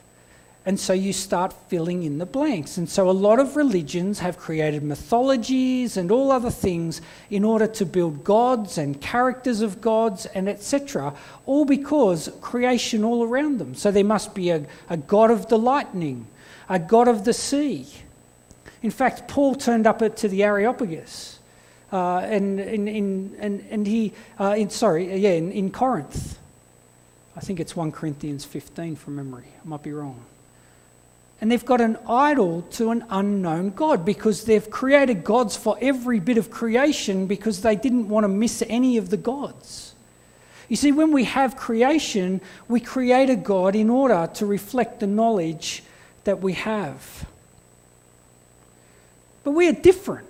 And 0.66 0.80
so 0.80 0.92
you 0.92 1.12
start 1.12 1.52
filling 1.68 2.02
in 2.02 2.18
the 2.18 2.26
blanks. 2.26 2.76
And 2.76 2.88
so 2.88 3.08
a 3.08 3.12
lot 3.12 3.38
of 3.38 3.54
religions 3.54 4.18
have 4.18 4.36
created 4.36 4.82
mythologies 4.82 5.96
and 5.96 6.10
all 6.10 6.32
other 6.32 6.50
things 6.50 7.00
in 7.30 7.44
order 7.44 7.68
to 7.68 7.86
build 7.86 8.24
gods 8.24 8.76
and 8.76 9.00
characters 9.00 9.60
of 9.60 9.80
gods 9.80 10.26
and 10.26 10.48
etc. 10.48 11.14
All 11.46 11.64
because 11.64 12.28
creation 12.40 13.04
all 13.04 13.22
around 13.22 13.58
them. 13.58 13.76
So 13.76 13.92
there 13.92 14.02
must 14.02 14.34
be 14.34 14.50
a, 14.50 14.66
a 14.90 14.96
god 14.96 15.30
of 15.30 15.46
the 15.46 15.56
lightning, 15.56 16.26
a 16.68 16.80
god 16.80 17.06
of 17.06 17.24
the 17.24 17.32
sea. 17.32 17.86
In 18.82 18.90
fact, 18.90 19.28
Paul 19.28 19.54
turned 19.54 19.86
up 19.86 20.16
to 20.16 20.28
the 20.28 20.42
Areopagus. 20.42 21.38
Uh, 21.92 22.18
and, 22.18 22.58
and, 22.58 22.88
and, 22.88 23.66
and 23.70 23.86
he, 23.86 24.12
uh, 24.40 24.56
in, 24.58 24.70
sorry, 24.70 25.16
yeah, 25.16 25.30
in, 25.30 25.52
in 25.52 25.70
Corinth. 25.70 26.40
I 27.36 27.40
think 27.40 27.60
it's 27.60 27.76
1 27.76 27.92
Corinthians 27.92 28.44
15 28.44 28.96
from 28.96 29.14
memory. 29.14 29.46
I 29.64 29.68
might 29.68 29.84
be 29.84 29.92
wrong. 29.92 30.24
And 31.40 31.52
they've 31.52 31.64
got 31.64 31.80
an 31.80 31.98
idol 32.08 32.62
to 32.72 32.90
an 32.90 33.04
unknown 33.10 33.70
God 33.70 34.04
because 34.04 34.44
they've 34.44 34.70
created 34.70 35.22
gods 35.22 35.56
for 35.56 35.76
every 35.80 36.18
bit 36.18 36.38
of 36.38 36.50
creation 36.50 37.26
because 37.26 37.60
they 37.60 37.76
didn't 37.76 38.08
want 38.08 38.24
to 38.24 38.28
miss 38.28 38.62
any 38.68 38.96
of 38.96 39.10
the 39.10 39.18
gods. 39.18 39.94
You 40.68 40.76
see, 40.76 40.92
when 40.92 41.12
we 41.12 41.24
have 41.24 41.56
creation, 41.56 42.40
we 42.68 42.80
create 42.80 43.30
a 43.30 43.36
God 43.36 43.76
in 43.76 43.90
order 43.90 44.28
to 44.34 44.46
reflect 44.46 45.00
the 45.00 45.06
knowledge 45.06 45.82
that 46.24 46.40
we 46.40 46.54
have. 46.54 47.26
But 49.44 49.52
we 49.52 49.68
are 49.68 49.72
different. 49.72 50.26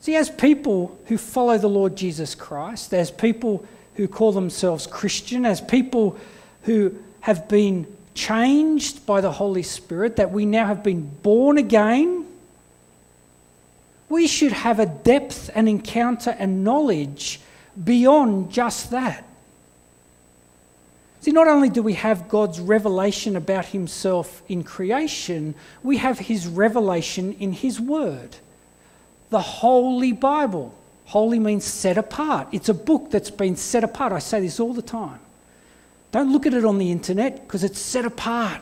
See, 0.00 0.16
as 0.16 0.30
people 0.30 0.96
who 1.06 1.18
follow 1.18 1.58
the 1.58 1.68
Lord 1.68 1.96
Jesus 1.96 2.34
Christ, 2.34 2.94
as 2.94 3.10
people 3.10 3.66
who 3.96 4.06
call 4.06 4.32
themselves 4.32 4.86
Christian, 4.86 5.44
as 5.44 5.60
people 5.60 6.16
who 6.62 6.94
have 7.20 7.48
been 7.48 7.86
changed 8.14 9.06
by 9.06 9.20
the 9.20 9.32
Holy 9.32 9.62
Spirit, 9.62 10.16
that 10.16 10.30
we 10.30 10.46
now 10.46 10.66
have 10.66 10.82
been 10.82 11.08
born 11.22 11.58
again, 11.58 12.26
we 14.08 14.26
should 14.26 14.52
have 14.52 14.80
a 14.80 14.86
depth 14.86 15.50
and 15.54 15.68
encounter 15.68 16.34
and 16.38 16.64
knowledge 16.64 17.40
beyond 17.82 18.50
just 18.50 18.90
that. 18.90 19.24
See, 21.20 21.32
not 21.32 21.48
only 21.48 21.68
do 21.68 21.82
we 21.82 21.94
have 21.94 22.28
God's 22.28 22.58
revelation 22.58 23.36
about 23.36 23.66
Himself 23.66 24.42
in 24.48 24.64
creation, 24.64 25.54
we 25.82 25.98
have 25.98 26.18
His 26.18 26.46
revelation 26.46 27.34
in 27.34 27.52
His 27.52 27.78
Word. 27.78 28.36
The 29.28 29.40
Holy 29.40 30.12
Bible. 30.12 30.74
Holy 31.04 31.38
means 31.38 31.64
set 31.64 31.98
apart. 31.98 32.48
It's 32.52 32.68
a 32.68 32.74
book 32.74 33.10
that's 33.10 33.30
been 33.30 33.56
set 33.56 33.84
apart. 33.84 34.12
I 34.12 34.18
say 34.18 34.40
this 34.40 34.58
all 34.58 34.72
the 34.72 34.82
time. 34.82 35.20
Don't 36.12 36.32
look 36.32 36.46
at 36.46 36.54
it 36.54 36.64
on 36.64 36.78
the 36.78 36.90
internet 36.90 37.42
because 37.46 37.62
it's 37.64 37.78
set 37.78 38.04
apart. 38.04 38.60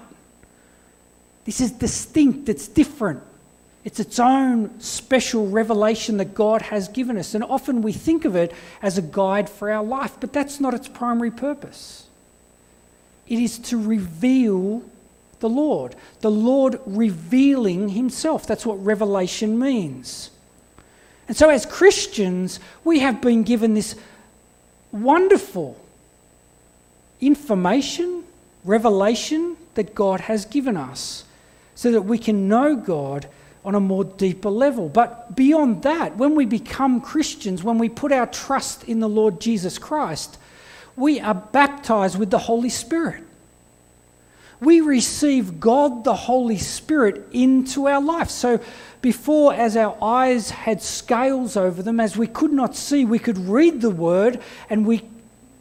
This 1.45 1.61
is 1.61 1.73
distinct, 1.73 2.49
it's 2.49 2.69
different. 2.69 3.23
It's 3.85 4.01
its 4.01 4.19
own 4.19 4.81
special 4.81 5.49
revelation 5.49 6.19
that 6.19 6.35
God 6.35 6.61
has 6.63 6.89
given 6.89 7.17
us. 7.17 7.35
And 7.35 7.43
often 7.43 7.81
we 7.81 7.93
think 7.93 8.27
of 8.27 8.37
it 8.37 8.53
as 8.83 8.99
a 8.99 9.03
guide 9.03 9.49
for 9.49 9.71
our 9.71 9.83
life, 9.83 10.17
but 10.21 10.33
that's 10.33 10.61
not 10.61 10.75
its 10.75 10.89
primary 10.89 11.31
purpose. 11.31 12.07
It 13.27 13.39
is 13.39 13.59
to 13.61 13.83
reveal 13.83 14.83
the 15.41 15.49
Lord, 15.49 15.95
the 16.21 16.31
Lord 16.31 16.81
revealing 16.85 17.91
Himself. 17.91 18.47
That's 18.47 18.67
what 18.67 18.85
revelation 18.85 19.59
means. 19.59 20.31
And 21.29 21.37
so, 21.37 21.49
as 21.49 21.65
Christians, 21.65 22.59
we 22.85 22.99
have 23.01 23.21
been 23.21 23.43
given 23.43 23.75
this 23.75 23.95
wonderful 24.93 25.79
information, 27.21 28.25
revelation 28.65 29.57
that 29.75 29.95
God 29.95 30.21
has 30.21 30.45
given 30.45 30.77
us 30.77 31.25
so 31.75 31.93
that 31.93 32.03
we 32.03 32.19
can 32.19 32.49
know 32.49 32.77
God 32.77 33.29
on 33.65 33.75
a 33.75 33.81
more 33.81 34.05
deeper 34.05 34.51
level. 34.51 34.89
But 34.89 35.37
beyond 35.37 35.83
that, 35.83 36.17
when 36.17 36.35
we 36.35 36.47
become 36.47 37.01
Christians, 37.01 37.63
when 37.63 37.79
we 37.79 37.89
put 37.89 38.13
our 38.13 38.27
trust 38.27 38.85
in 38.85 39.01
the 39.01 39.09
Lord 39.09 39.41
Jesus 39.41 39.79
Christ, 39.79 40.39
we 40.97 41.21
are 41.21 41.35
baptized 41.35 42.19
with 42.19 42.31
the 42.31 42.39
Holy 42.39 42.71
Spirit. 42.71 43.23
We 44.61 44.81
receive 44.81 45.61
God 45.61 46.03
the 46.03 46.15
Holy 46.15 46.59
Spirit 46.59 47.29
into 47.33 47.87
our 47.87 48.03
life. 48.03 48.31
So 48.31 48.59
before, 49.01 49.55
as 49.55 49.77
our 49.77 49.97
eyes 50.03 50.51
had 50.51 50.83
scales 50.83 51.57
over 51.57 51.81
them, 51.83 52.01
as 52.01 52.17
we 52.17 52.27
could 52.27 52.53
not 52.53 52.75
see, 52.75 53.05
we 53.05 53.21
could 53.21 53.39
read 53.39 53.81
the 53.81 53.91
word 53.91 54.41
and 54.69 54.85
we 54.85 55.03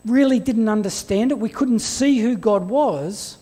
really 0.09 0.39
didn't 0.39 0.69
understand 0.69 1.31
it, 1.31 1.39
we 1.39 1.49
couldn't 1.49 1.79
see 1.79 2.19
who 2.19 2.35
God 2.35 2.69
was, 2.69 3.37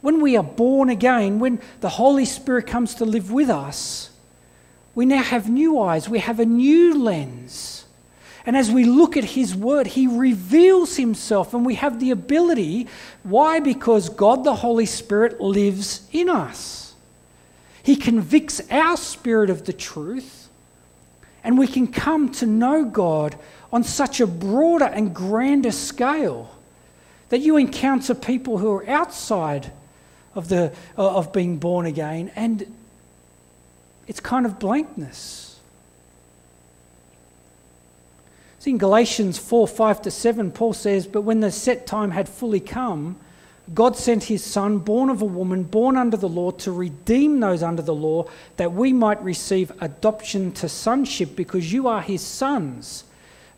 when 0.00 0.20
we 0.20 0.36
are 0.36 0.42
born 0.42 0.90
again, 0.90 1.38
when 1.38 1.60
the 1.80 1.88
Holy 1.88 2.24
Spirit 2.24 2.66
comes 2.66 2.96
to 2.96 3.04
live 3.04 3.30
with 3.30 3.48
us, 3.48 4.10
we 4.94 5.06
now 5.06 5.22
have 5.22 5.48
new 5.48 5.80
eyes, 5.80 6.08
we 6.08 6.18
have 6.18 6.40
a 6.40 6.44
new 6.44 6.94
lens. 6.94 7.84
And 8.44 8.56
as 8.56 8.70
we 8.70 8.84
look 8.84 9.16
at 9.16 9.24
His 9.24 9.54
Word, 9.54 9.86
He 9.86 10.08
reveals 10.08 10.96
Himself, 10.96 11.54
and 11.54 11.64
we 11.64 11.76
have 11.76 12.00
the 12.00 12.10
ability. 12.10 12.88
Why? 13.22 13.60
Because 13.60 14.08
God 14.08 14.42
the 14.42 14.56
Holy 14.56 14.86
Spirit 14.86 15.40
lives 15.40 16.08
in 16.10 16.28
us. 16.28 16.94
He 17.84 17.94
convicts 17.96 18.60
our 18.70 18.96
spirit 18.96 19.48
of 19.50 19.64
the 19.64 19.72
truth, 19.72 20.48
and 21.44 21.56
we 21.56 21.68
can 21.68 21.86
come 21.86 22.30
to 22.32 22.46
know 22.46 22.84
God 22.84 23.36
on 23.72 23.82
such 23.82 24.20
a 24.20 24.26
broader 24.26 24.84
and 24.84 25.14
grander 25.14 25.72
scale 25.72 26.50
that 27.30 27.38
you 27.38 27.56
encounter 27.56 28.14
people 28.14 28.58
who 28.58 28.70
are 28.70 28.88
outside 28.88 29.72
of, 30.34 30.48
the, 30.48 30.72
uh, 30.98 31.16
of 31.16 31.32
being 31.32 31.56
born 31.56 31.86
again, 31.86 32.30
and 32.36 32.66
it's 34.06 34.20
kind 34.20 34.44
of 34.44 34.58
blankness. 34.58 35.58
See, 38.58 38.70
in 38.70 38.78
Galatians 38.78 39.38
4 39.38 39.66
5 39.66 40.02
to 40.02 40.10
7, 40.10 40.52
Paul 40.52 40.72
says, 40.72 41.06
But 41.06 41.22
when 41.22 41.40
the 41.40 41.50
set 41.50 41.86
time 41.86 42.10
had 42.10 42.28
fully 42.28 42.60
come, 42.60 43.16
God 43.74 43.96
sent 43.96 44.24
his 44.24 44.44
Son, 44.44 44.78
born 44.78 45.08
of 45.08 45.22
a 45.22 45.24
woman, 45.26 45.62
born 45.62 45.96
under 45.96 46.16
the 46.16 46.28
law, 46.28 46.50
to 46.50 46.72
redeem 46.72 47.40
those 47.40 47.62
under 47.62 47.82
the 47.82 47.94
law, 47.94 48.28
that 48.58 48.72
we 48.72 48.92
might 48.92 49.22
receive 49.22 49.72
adoption 49.80 50.52
to 50.52 50.68
sonship, 50.68 51.34
because 51.34 51.72
you 51.72 51.88
are 51.88 52.02
his 52.02 52.22
sons. 52.22 53.04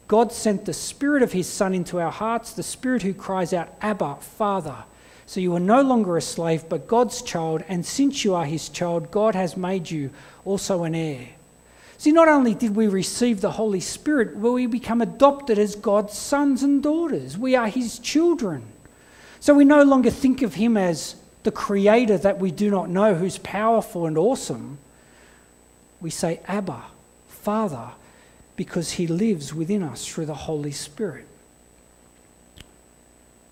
God 0.06 0.32
sent 0.32 0.64
the 0.64 0.72
Spirit 0.72 1.22
of 1.22 1.32
His 1.32 1.46
Son 1.46 1.74
into 1.74 1.98
our 1.98 2.10
hearts, 2.10 2.52
the 2.52 2.62
Spirit 2.62 3.02
who 3.02 3.14
cries 3.14 3.52
out, 3.52 3.74
Abba, 3.80 4.16
Father. 4.16 4.84
So 5.26 5.40
you 5.40 5.54
are 5.56 5.60
no 5.60 5.80
longer 5.80 6.16
a 6.16 6.22
slave, 6.22 6.68
but 6.68 6.86
God's 6.86 7.22
child, 7.22 7.64
and 7.68 7.84
since 7.84 8.24
you 8.24 8.34
are 8.34 8.44
His 8.44 8.68
child, 8.68 9.10
God 9.10 9.34
has 9.34 9.56
made 9.56 9.90
you 9.90 10.10
also 10.44 10.84
an 10.84 10.94
heir. 10.94 11.28
See, 11.96 12.12
not 12.12 12.28
only 12.28 12.54
did 12.54 12.76
we 12.76 12.86
receive 12.86 13.40
the 13.40 13.52
Holy 13.52 13.80
Spirit, 13.80 14.40
but 14.42 14.52
we 14.52 14.66
become 14.66 15.00
adopted 15.00 15.58
as 15.58 15.74
God's 15.74 16.12
sons 16.12 16.62
and 16.62 16.82
daughters. 16.82 17.38
We 17.38 17.56
are 17.56 17.68
His 17.68 17.98
children. 17.98 18.64
So 19.40 19.54
we 19.54 19.64
no 19.64 19.82
longer 19.84 20.10
think 20.10 20.42
of 20.42 20.54
Him 20.54 20.76
as 20.76 21.16
the 21.44 21.50
Creator 21.50 22.18
that 22.18 22.38
we 22.38 22.50
do 22.50 22.70
not 22.70 22.90
know, 22.90 23.14
who's 23.14 23.38
powerful 23.38 24.06
and 24.06 24.18
awesome. 24.18 24.78
We 26.00 26.10
say, 26.10 26.40
Abba, 26.46 26.82
Father, 27.28 27.92
because 28.56 28.92
He 28.92 29.06
lives 29.06 29.52
within 29.54 29.82
us 29.82 30.06
through 30.06 30.26
the 30.26 30.34
Holy 30.34 30.72
Spirit. 30.72 31.26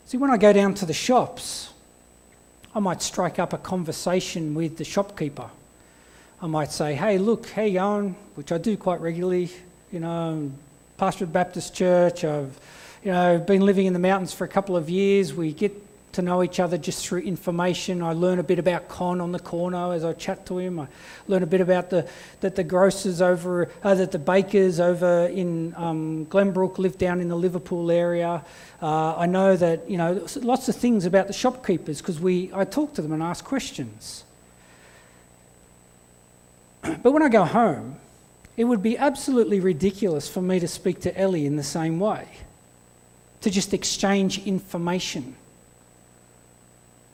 See, 0.07 0.19
when 0.19 0.31
I 0.31 0.37
go 0.37 0.53
down 0.53 0.75
to 0.75 0.87
the 0.87 0.93
shops, 0.93 1.73
I 2.75 2.81
might 2.81 3.03
strike 3.03 3.39
up 3.39 3.53
a 3.53 3.59
conversation 3.59 4.55
with 4.55 4.77
the 4.77 4.85
shopkeeper. 4.85 5.51
I 6.41 6.47
might 6.47 6.73
say, 6.73 6.95
hey, 6.95 7.19
look, 7.19 7.49
how 7.51 7.63
you 7.63 7.79
going? 7.79 8.17
Which 8.35 8.51
I 8.53 8.59
do 8.59 8.77
quite 8.77 9.01
regularly. 9.01 9.51
You 9.93 10.01
know, 10.01 10.51
pastor 10.97 11.25
of 11.25 11.33
Baptist 11.33 11.75
church. 11.75 12.25
I've, 12.25 12.59
you 13.05 13.13
know, 13.13 13.39
been 13.39 13.63
living 13.63 13.87
in 13.87 13.93
the 13.93 13.99
mountains 13.99 14.33
for 14.33 14.45
a 14.45 14.49
couple 14.49 14.77
of 14.77 14.91
years. 14.91 15.35
We 15.35 15.53
get 15.53 15.82
to 16.12 16.23
know 16.23 16.42
each 16.42 16.61
other 16.61 16.76
just 16.76 17.07
through 17.07 17.21
information. 17.21 18.02
I 18.02 18.12
learn 18.12 18.38
a 18.38 18.42
bit 18.42 18.59
about 18.59 18.88
Con 18.88 19.21
on 19.21 19.33
the 19.33 19.38
corner 19.38 19.92
as 19.92 20.04
I 20.04 20.12
chat 20.12 20.47
to 20.47 20.59
him. 20.59 20.78
I 20.78 20.87
learn 21.26 21.42
a 21.42 21.47
bit 21.47 21.61
about 21.61 21.90
the 21.90 22.09
that 22.40 22.54
the 22.54 22.64
grocers 22.64 23.23
over, 23.23 23.71
uh, 23.83 23.95
that 23.95 24.12
the 24.12 24.19
bakers 24.19 24.78
over 24.78 25.26
in 25.26 25.75
um, 25.76 26.26
Glenbrook 26.26 26.78
live 26.78 26.99
down 26.99 27.21
in 27.21 27.28
the 27.28 27.37
Liverpool 27.37 27.90
area. 27.90 28.45
Uh, 28.81 29.16
I 29.16 29.26
know 29.26 29.57
that 29.57 29.88
you 29.88 29.97
know 29.97 30.26
lots 30.37 30.69
of 30.69 30.76
things 30.76 31.07
about 31.07 31.26
the 31.26 31.33
shopkeepers 31.33 32.00
because 32.00 32.21
we 32.21 32.50
I 32.52 32.64
talk 32.64 32.95
to 32.95 33.02
them 33.02 33.12
and 33.12 33.23
ask 33.23 33.45
questions. 33.45 34.25
But 37.02 37.12
when 37.12 37.23
I 37.23 37.28
go 37.28 37.45
home, 37.45 37.97
it 38.57 38.64
would 38.64 38.83
be 38.83 38.99
absolutely 38.99 39.61
ridiculous 39.61 40.28
for 40.28 40.42
me 40.42 40.61
to 40.61 40.69
speak 40.69 41.00
to 41.00 41.19
Ellie 41.19 41.47
in 41.47 41.57
the 41.57 41.62
same 41.62 41.99
way, 41.99 42.28
to 43.40 43.50
just 43.50 43.73
exchange 43.73 44.45
information. 44.47 45.37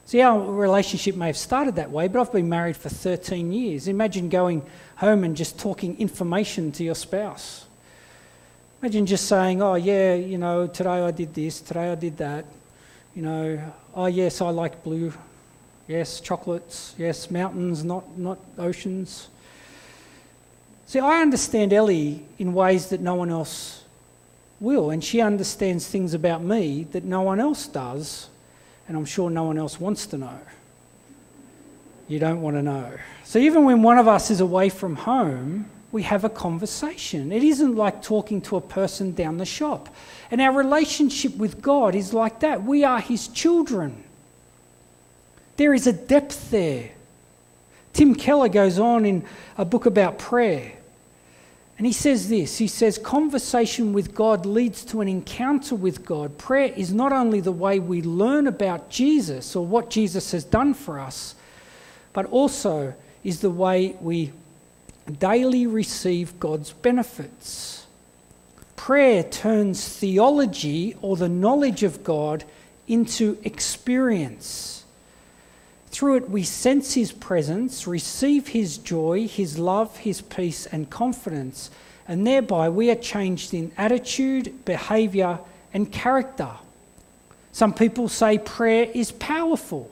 See, 0.08 0.22
our 0.22 0.40
relationship 0.40 1.16
may 1.16 1.26
have 1.26 1.36
started 1.36 1.74
that 1.74 1.90
way, 1.90 2.08
but 2.08 2.18
I've 2.18 2.32
been 2.32 2.48
married 2.48 2.78
for 2.78 2.88
13 2.88 3.52
years. 3.52 3.88
Imagine 3.88 4.30
going 4.30 4.64
home 4.96 5.22
and 5.22 5.36
just 5.36 5.58
talking 5.58 6.00
information 6.00 6.72
to 6.72 6.82
your 6.82 6.94
spouse. 6.94 7.66
Imagine 8.80 9.04
just 9.04 9.26
saying, 9.26 9.60
oh, 9.60 9.74
yeah, 9.74 10.14
you 10.14 10.38
know, 10.38 10.66
today 10.66 11.02
I 11.02 11.10
did 11.10 11.34
this, 11.34 11.60
today 11.60 11.92
I 11.92 11.94
did 11.94 12.16
that. 12.16 12.46
You 13.14 13.20
know, 13.20 13.72
oh, 13.94 14.06
yes, 14.06 14.40
I 14.40 14.48
like 14.48 14.82
blue. 14.82 15.12
Yes, 15.88 16.22
chocolates. 16.22 16.94
Yes, 16.96 17.30
mountains, 17.30 17.84
not, 17.84 18.16
not 18.16 18.38
oceans. 18.56 19.28
See, 20.86 21.00
I 21.00 21.20
understand 21.20 21.74
Ellie 21.74 22.24
in 22.38 22.54
ways 22.54 22.86
that 22.88 23.02
no 23.02 23.14
one 23.14 23.28
else 23.28 23.84
will, 24.58 24.88
and 24.88 25.04
she 25.04 25.20
understands 25.20 25.86
things 25.86 26.14
about 26.14 26.42
me 26.42 26.84
that 26.92 27.04
no 27.04 27.20
one 27.20 27.40
else 27.40 27.66
does, 27.66 28.30
and 28.88 28.96
I'm 28.96 29.04
sure 29.04 29.30
no 29.30 29.44
one 29.44 29.58
else 29.58 29.78
wants 29.78 30.06
to 30.08 30.18
know. 30.18 30.38
You 32.08 32.18
don't 32.18 32.40
want 32.40 32.56
to 32.56 32.62
know. 32.62 32.92
So 33.24 33.38
even 33.38 33.64
when 33.64 33.82
one 33.82 33.98
of 33.98 34.08
us 34.08 34.30
is 34.30 34.40
away 34.40 34.70
from 34.70 34.96
home, 34.96 35.68
we 35.92 36.02
have 36.02 36.24
a 36.24 36.30
conversation. 36.30 37.30
It 37.30 37.44
isn't 37.44 37.76
like 37.76 38.02
talking 38.02 38.40
to 38.42 38.56
a 38.56 38.60
person 38.60 39.12
down 39.12 39.36
the 39.36 39.44
shop. 39.44 39.94
And 40.30 40.40
our 40.40 40.52
relationship 40.52 41.36
with 41.36 41.60
God 41.60 41.94
is 41.94 42.14
like 42.14 42.40
that. 42.40 42.64
We 42.64 42.84
are 42.84 43.00
His 43.00 43.28
children. 43.28 44.04
There 45.56 45.74
is 45.74 45.86
a 45.86 45.92
depth 45.92 46.50
there. 46.50 46.90
Tim 47.92 48.14
Keller 48.14 48.48
goes 48.48 48.78
on 48.78 49.04
in 49.04 49.24
a 49.58 49.64
book 49.64 49.86
about 49.86 50.18
prayer 50.18 50.77
and 51.78 51.86
he 51.86 51.92
says 51.92 52.28
this 52.28 52.58
he 52.58 52.66
says, 52.66 52.98
conversation 52.98 53.92
with 53.92 54.14
God 54.14 54.44
leads 54.44 54.84
to 54.86 55.00
an 55.00 55.08
encounter 55.08 55.76
with 55.76 56.04
God. 56.04 56.36
Prayer 56.36 56.72
is 56.76 56.92
not 56.92 57.12
only 57.12 57.40
the 57.40 57.52
way 57.52 57.78
we 57.78 58.02
learn 58.02 58.48
about 58.48 58.90
Jesus 58.90 59.54
or 59.54 59.64
what 59.64 59.88
Jesus 59.88 60.32
has 60.32 60.44
done 60.44 60.74
for 60.74 60.98
us, 60.98 61.36
but 62.12 62.26
also 62.26 62.94
is 63.22 63.40
the 63.40 63.50
way 63.50 63.96
we 64.00 64.32
daily 65.20 65.66
receive 65.66 66.38
God's 66.40 66.72
benefits. 66.72 67.86
Prayer 68.74 69.22
turns 69.22 69.86
theology 69.86 70.96
or 71.00 71.16
the 71.16 71.28
knowledge 71.28 71.84
of 71.84 72.02
God 72.02 72.44
into 72.88 73.38
experience. 73.44 74.77
Through 75.90 76.16
it, 76.16 76.30
we 76.30 76.42
sense 76.42 76.94
His 76.94 77.12
presence, 77.12 77.86
receive 77.86 78.48
His 78.48 78.78
joy, 78.78 79.26
His 79.26 79.58
love, 79.58 79.96
His 79.98 80.20
peace, 80.20 80.66
and 80.66 80.90
confidence, 80.90 81.70
and 82.06 82.26
thereby 82.26 82.68
we 82.68 82.90
are 82.90 82.94
changed 82.94 83.54
in 83.54 83.72
attitude, 83.76 84.64
behaviour, 84.64 85.38
and 85.72 85.90
character. 85.90 86.50
Some 87.52 87.72
people 87.72 88.08
say 88.08 88.38
prayer 88.38 88.90
is 88.94 89.12
powerful. 89.12 89.90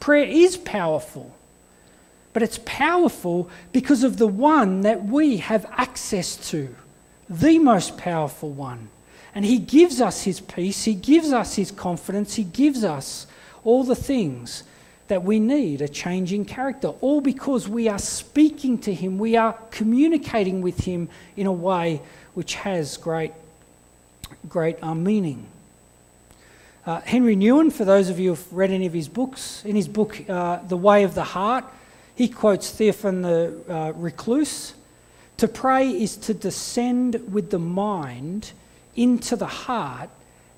Prayer 0.00 0.24
is 0.24 0.56
powerful, 0.56 1.34
but 2.32 2.42
it's 2.42 2.60
powerful 2.64 3.50
because 3.72 4.04
of 4.04 4.16
the 4.16 4.28
one 4.28 4.82
that 4.82 5.04
we 5.04 5.38
have 5.38 5.66
access 5.72 6.36
to, 6.50 6.74
the 7.28 7.58
most 7.58 7.98
powerful 7.98 8.50
one. 8.50 8.88
And 9.34 9.44
He 9.44 9.58
gives 9.58 10.00
us 10.00 10.22
His 10.22 10.40
peace, 10.40 10.84
He 10.84 10.94
gives 10.94 11.32
us 11.32 11.56
His 11.56 11.70
confidence, 11.70 12.36
He 12.36 12.44
gives 12.44 12.84
us 12.84 13.26
all 13.64 13.82
the 13.82 13.96
things 13.96 14.62
that 15.08 15.24
we 15.24 15.40
need 15.40 15.82
a 15.82 15.88
change 15.88 16.32
in 16.32 16.44
character, 16.44 16.88
all 17.00 17.20
because 17.20 17.68
we 17.68 17.88
are 17.88 17.98
speaking 17.98 18.78
to 18.78 18.94
Him, 18.94 19.18
we 19.18 19.36
are 19.36 19.54
communicating 19.70 20.62
with 20.62 20.84
Him 20.84 21.08
in 21.36 21.46
a 21.46 21.52
way 21.52 22.00
which 22.34 22.54
has 22.54 22.96
great, 22.96 23.32
great 24.48 24.82
uh, 24.82 24.94
meaning. 24.94 25.46
Uh, 26.86 27.00
Henry 27.00 27.36
Nouwen, 27.36 27.72
for 27.72 27.84
those 27.84 28.08
of 28.08 28.18
you 28.18 28.30
who've 28.30 28.52
read 28.52 28.70
any 28.70 28.86
of 28.86 28.94
his 28.94 29.08
books, 29.08 29.62
in 29.64 29.76
his 29.76 29.88
book, 29.88 30.22
uh, 30.30 30.60
The 30.68 30.76
Way 30.76 31.04
of 31.04 31.14
the 31.14 31.24
Heart, 31.24 31.64
he 32.14 32.28
quotes 32.28 32.70
Theophan 32.70 33.22
the 33.22 33.72
uh, 33.72 33.92
Recluse 33.92 34.72
To 35.36 35.48
pray 35.48 35.90
is 35.90 36.16
to 36.16 36.34
descend 36.34 37.32
with 37.32 37.50
the 37.50 37.58
mind 37.58 38.52
into 38.96 39.36
the 39.36 39.46
heart 39.46 40.08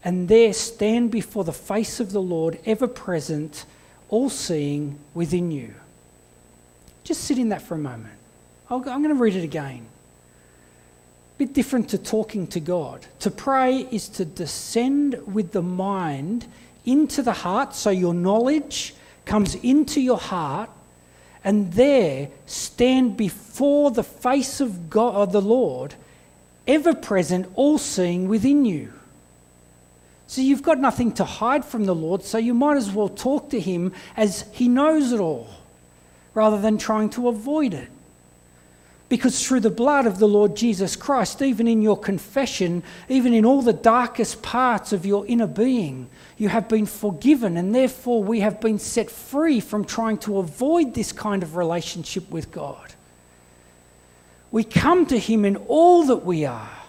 and 0.04 0.28
there 0.28 0.52
stand 0.52 1.10
before 1.10 1.44
the 1.44 1.52
face 1.52 2.00
of 2.00 2.12
the 2.12 2.22
Lord, 2.22 2.58
ever 2.64 2.86
present 2.86 3.66
all 4.10 4.28
seeing 4.28 4.98
within 5.14 5.50
you. 5.50 5.72
Just 7.04 7.24
sit 7.24 7.38
in 7.38 7.48
that 7.48 7.62
for 7.62 7.74
a 7.74 7.78
moment. 7.78 8.14
i 8.68 8.74
am 8.74 8.82
going 8.82 9.08
to 9.08 9.14
read 9.14 9.36
it 9.36 9.44
again. 9.44 9.86
A 11.36 11.38
bit 11.38 11.54
different 11.54 11.88
to 11.90 11.98
talking 11.98 12.46
to 12.48 12.60
God. 12.60 13.06
To 13.20 13.30
pray 13.30 13.88
is 13.90 14.08
to 14.10 14.24
descend 14.24 15.20
with 15.32 15.52
the 15.52 15.62
mind 15.62 16.46
into 16.84 17.22
the 17.22 17.32
heart, 17.32 17.74
so 17.74 17.90
your 17.90 18.14
knowledge 18.14 18.94
comes 19.24 19.54
into 19.54 20.00
your 20.00 20.18
heart, 20.18 20.70
and 21.44 21.72
there 21.72 22.28
stand 22.46 23.16
before 23.16 23.90
the 23.90 24.02
face 24.02 24.60
of 24.60 24.90
God, 24.90 25.32
the 25.32 25.40
Lord, 25.40 25.94
ever 26.66 26.94
present, 26.94 27.50
all 27.54 27.78
seeing 27.78 28.28
within 28.28 28.64
you. 28.64 28.92
So 30.30 30.42
you've 30.42 30.62
got 30.62 30.78
nothing 30.78 31.10
to 31.14 31.24
hide 31.24 31.64
from 31.64 31.86
the 31.86 31.94
Lord, 31.94 32.22
so 32.22 32.38
you 32.38 32.54
might 32.54 32.76
as 32.76 32.92
well 32.92 33.08
talk 33.08 33.50
to 33.50 33.58
Him 33.58 33.92
as 34.16 34.44
He 34.52 34.68
knows 34.68 35.10
it 35.10 35.18
all, 35.18 35.48
rather 36.34 36.60
than 36.60 36.78
trying 36.78 37.10
to 37.10 37.26
avoid 37.26 37.74
it. 37.74 37.88
Because 39.08 39.44
through 39.44 39.58
the 39.58 39.70
blood 39.70 40.06
of 40.06 40.20
the 40.20 40.28
Lord 40.28 40.54
Jesus 40.54 40.94
Christ, 40.94 41.42
even 41.42 41.66
in 41.66 41.82
your 41.82 41.98
confession, 41.98 42.84
even 43.08 43.34
in 43.34 43.44
all 43.44 43.60
the 43.60 43.72
darkest 43.72 44.40
parts 44.40 44.92
of 44.92 45.04
your 45.04 45.26
inner 45.26 45.48
being, 45.48 46.08
you 46.38 46.48
have 46.48 46.68
been 46.68 46.86
forgiven, 46.86 47.56
and 47.56 47.74
therefore 47.74 48.22
we 48.22 48.38
have 48.38 48.60
been 48.60 48.78
set 48.78 49.10
free 49.10 49.58
from 49.58 49.84
trying 49.84 50.18
to 50.18 50.38
avoid 50.38 50.94
this 50.94 51.10
kind 51.10 51.42
of 51.42 51.56
relationship 51.56 52.30
with 52.30 52.52
God. 52.52 52.94
We 54.52 54.62
come 54.62 55.06
to 55.06 55.18
Him 55.18 55.44
in 55.44 55.56
all 55.56 56.04
that 56.04 56.24
we 56.24 56.44
are 56.44 56.79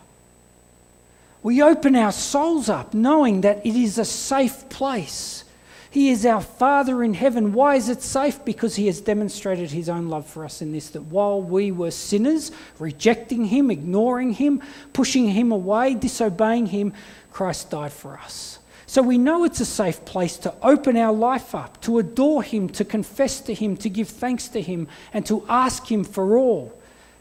we 1.43 1.61
open 1.61 1.95
our 1.95 2.11
souls 2.11 2.69
up 2.69 2.93
knowing 2.93 3.41
that 3.41 3.65
it 3.65 3.75
is 3.75 3.97
a 3.97 4.05
safe 4.05 4.69
place. 4.69 5.43
He 5.89 6.09
is 6.09 6.25
our 6.25 6.41
Father 6.41 7.03
in 7.03 7.13
heaven. 7.13 7.51
Why 7.51 7.75
is 7.75 7.89
it 7.89 8.01
safe? 8.01 8.45
Because 8.45 8.77
He 8.77 8.87
has 8.87 9.01
demonstrated 9.01 9.71
His 9.71 9.89
own 9.89 10.07
love 10.07 10.25
for 10.25 10.45
us 10.45 10.61
in 10.61 10.71
this 10.71 10.89
that 10.91 11.01
while 11.01 11.41
we 11.41 11.71
were 11.71 11.91
sinners, 11.91 12.51
rejecting 12.79 13.45
Him, 13.45 13.69
ignoring 13.69 14.31
Him, 14.31 14.61
pushing 14.93 15.27
Him 15.27 15.51
away, 15.51 15.95
disobeying 15.95 16.67
Him, 16.67 16.93
Christ 17.31 17.71
died 17.71 17.91
for 17.91 18.17
us. 18.17 18.59
So 18.85 19.01
we 19.01 19.17
know 19.17 19.43
it's 19.43 19.59
a 19.59 19.65
safe 19.65 20.05
place 20.05 20.37
to 20.37 20.53
open 20.61 20.95
our 20.95 21.13
life 21.13 21.53
up, 21.53 21.81
to 21.81 21.99
adore 21.99 22.43
Him, 22.43 22.69
to 22.69 22.85
confess 22.85 23.41
to 23.41 23.53
Him, 23.53 23.75
to 23.77 23.89
give 23.89 24.07
thanks 24.07 24.47
to 24.49 24.61
Him, 24.61 24.87
and 25.11 25.25
to 25.25 25.45
ask 25.49 25.91
Him 25.91 26.05
for 26.05 26.37
all 26.37 26.77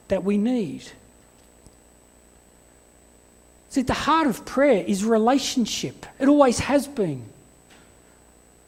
that 0.09 0.22
we 0.22 0.38
need. 0.38 0.85
See, 3.70 3.83
the 3.83 3.94
heart 3.94 4.26
of 4.26 4.44
prayer 4.44 4.85
is 4.85 5.04
relationship, 5.04 6.04
it 6.18 6.28
always 6.28 6.59
has 6.59 6.87
been. 6.87 7.24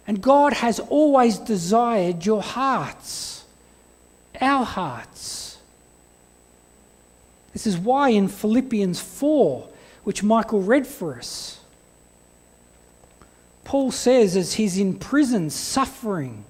And 0.06 0.20
God 0.20 0.52
has 0.52 0.80
always 0.80 1.38
desired 1.38 2.26
your 2.26 2.42
hearts, 2.42 3.44
our 4.40 4.64
hearts. 4.64 5.58
This 7.52 7.66
is 7.66 7.76
why 7.76 8.08
in 8.08 8.28
Philippians 8.28 9.00
4, 9.00 9.68
which 10.04 10.22
Michael 10.22 10.60
read 10.60 10.86
for 10.86 11.16
us, 11.16 11.60
Paul 13.64 13.92
says, 13.92 14.36
as 14.36 14.54
he's 14.54 14.76
in 14.76 14.98
prison 14.98 15.50
suffering, 15.50 16.44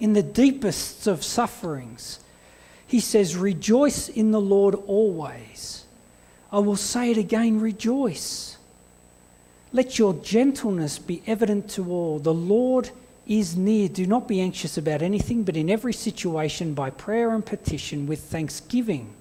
in 0.00 0.12
the 0.12 0.22
deepest 0.22 1.06
of 1.06 1.24
sufferings, 1.24 2.20
he 2.86 3.00
says, 3.00 3.36
Rejoice 3.36 4.08
in 4.08 4.30
the 4.30 4.40
Lord 4.40 4.74
always. 4.74 5.77
I 6.50 6.58
will 6.60 6.76
say 6.76 7.10
it 7.10 7.18
again, 7.18 7.60
rejoice. 7.60 8.56
Let 9.72 9.98
your 9.98 10.14
gentleness 10.14 10.98
be 10.98 11.22
evident 11.26 11.68
to 11.70 11.90
all. 11.90 12.18
The 12.18 12.32
Lord 12.32 12.90
is 13.26 13.56
near. 13.56 13.88
Do 13.88 14.06
not 14.06 14.26
be 14.26 14.40
anxious 14.40 14.78
about 14.78 15.02
anything, 15.02 15.42
but 15.44 15.56
in 15.56 15.68
every 15.68 15.92
situation, 15.92 16.72
by 16.72 16.88
prayer 16.90 17.34
and 17.34 17.44
petition, 17.44 18.06
with 18.06 18.20
thanksgiving, 18.20 19.12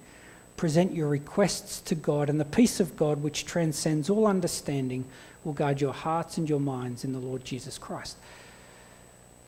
present 0.56 0.94
your 0.94 1.10
requests 1.10 1.82
to 1.82 1.96
God, 1.96 2.30
and 2.30 2.40
the 2.40 2.46
peace 2.46 2.80
of 2.80 2.96
God, 2.96 3.22
which 3.22 3.46
transcends 3.46 4.10
all 4.10 4.26
understanding, 4.26 5.04
will 5.44 5.54
guard 5.54 5.82
your 5.82 5.94
hearts 5.94 6.38
and 6.38 6.50
your 6.50 6.62
minds 6.62 7.04
in 7.04 7.12
the 7.12 7.20
Lord 7.20 7.44
Jesus 7.44 7.78
Christ. 7.78 8.16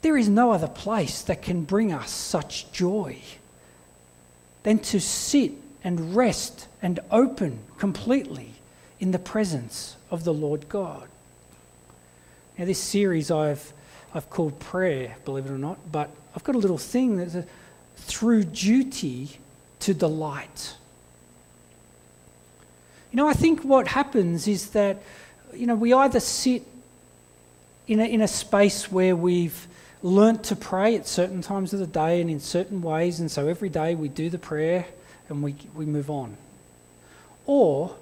There 0.02 0.18
is 0.18 0.28
no 0.28 0.52
other 0.52 0.68
place 0.68 1.22
that 1.24 1.42
can 1.42 1.63
bring 1.63 1.94
us 1.94 2.12
such 2.12 2.72
joy 2.74 3.18
than 4.63 4.80
to 4.80 5.00
sit 5.00 5.54
and 5.84 6.15
rest 6.15 6.68
and 6.82 7.00
open 7.12 7.60
completely 7.78 8.54
in 9.00 9.12
the 9.12 9.20
presence 9.20 9.96
of 10.12 10.24
the 10.24 10.34
Lord 10.34 10.68
God. 10.70 11.08
Now, 12.58 12.65
this 12.65 12.80
series 12.80 13.32
I've, 13.32 13.72
I've 14.13 14.30
called 14.30 14.60
prayer, 14.60 15.15
believe 15.24 15.46
it 15.46 15.52
or 15.52 15.58
not, 15.58 15.92
but 15.92 16.10
I've 16.36 16.44
got 16.44 16.56
a 16.56 16.58
little 16.58 16.78
thing 16.78 17.18
that's 17.18 17.36
a, 17.36 17.46
through 17.96 18.44
duty 18.44 19.39
to 19.80 19.94
delight. 19.94 20.76
You 23.12 23.18
know, 23.18 23.28
I 23.28 23.34
think 23.34 23.63
what 23.63 23.88
happens 23.88 24.48
is 24.48 24.72
that, 24.72 25.02
you 25.54 25.65
know, 25.65 25.76
we 25.76 25.94
either 25.94 26.20
sit 26.20 26.63
in 27.88 28.00
a, 28.00 28.06
in 28.06 28.22
a 28.22 28.28
space 28.28 28.92
where 28.92 29.15
we've 29.15 29.68
learnt 30.04 30.44
to 30.46 30.56
pray 30.56 30.96
at 30.96 31.08
certain 31.08 31.42
times 31.42 31.74
of 31.74 31.80
the 31.80 31.88
day 31.88 32.22
and 32.22 32.30
in 32.30 32.39
certain 32.39 32.82
ways, 32.82 33.20
and 33.20 33.32
so 33.32 33.48
every 33.48 33.70
day 33.70 33.96
we 33.96 34.10
do 34.10 34.30
the 34.30 34.38
prayer 34.38 34.86
and 35.30 35.42
we, 35.44 35.56
we 35.76 35.86
move 35.86 36.10
on. 36.10 36.36
Or 37.46 37.96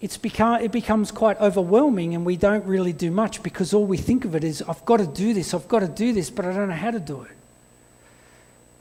it's 0.00 0.16
become, 0.16 0.60
it 0.60 0.72
becomes 0.72 1.10
quite 1.10 1.40
overwhelming 1.40 2.14
and 2.14 2.24
we 2.24 2.36
don't 2.36 2.64
really 2.64 2.92
do 2.92 3.10
much 3.10 3.42
because 3.42 3.74
all 3.74 3.86
we 3.86 3.96
think 3.96 4.24
of 4.24 4.34
it 4.34 4.44
is, 4.44 4.62
I've 4.62 4.84
got 4.84 4.98
to 4.98 5.06
do 5.06 5.34
this, 5.34 5.54
I've 5.54 5.68
got 5.68 5.80
to 5.80 5.88
do 5.88 6.12
this, 6.12 6.30
but 6.30 6.44
I 6.44 6.52
don't 6.52 6.68
know 6.68 6.74
how 6.74 6.90
to 6.90 7.00
do 7.00 7.22
it. 7.22 7.30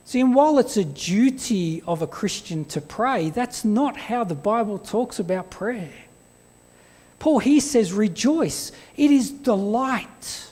See, 0.05 0.19
and 0.19 0.35
while 0.35 0.59
it's 0.59 0.75
a 0.75 0.83
duty 0.83 1.81
of 1.87 2.01
a 2.01 2.07
Christian 2.07 2.65
to 2.65 2.81
pray, 2.81 3.29
that's 3.29 3.63
not 3.63 3.95
how 3.95 4.23
the 4.23 4.35
Bible 4.35 4.77
talks 4.77 5.17
about 5.19 5.49
prayer. 5.49 5.93
Paul 7.19 7.39
here 7.39 7.61
says, 7.61 7.93
rejoice. 7.93 8.73
It 8.97 9.09
is 9.09 9.31
delight. 9.31 10.51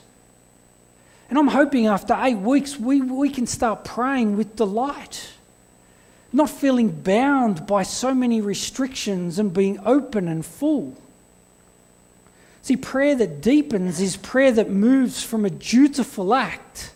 And 1.30 1.38
I'm 1.38 1.50
hoping 1.50 1.88
after 1.88 2.18
eight 2.22 2.38
weeks 2.38 2.80
we, 2.80 3.02
we 3.02 3.30
can 3.30 3.46
start 3.46 3.84
praying 3.84 4.38
with 4.38 4.56
delight, 4.56 5.34
not 6.34 6.50
feeling 6.50 6.90
bound 6.90 7.68
by 7.68 7.84
so 7.84 8.14
many 8.14 8.42
restrictions 8.42 9.38
and 9.40 9.54
being 9.54 9.80
open 9.86 10.28
and 10.28 10.46
full. 10.46 10.96
See, 12.62 12.78
prayer 12.78 13.16
that 13.16 13.42
deepens 13.42 14.00
is 14.00 14.18
prayer 14.18 14.52
that 14.52 14.70
moves 14.70 15.24
from 15.24 15.46
a 15.46 15.50
dutiful 15.50 16.34
act 16.34 16.94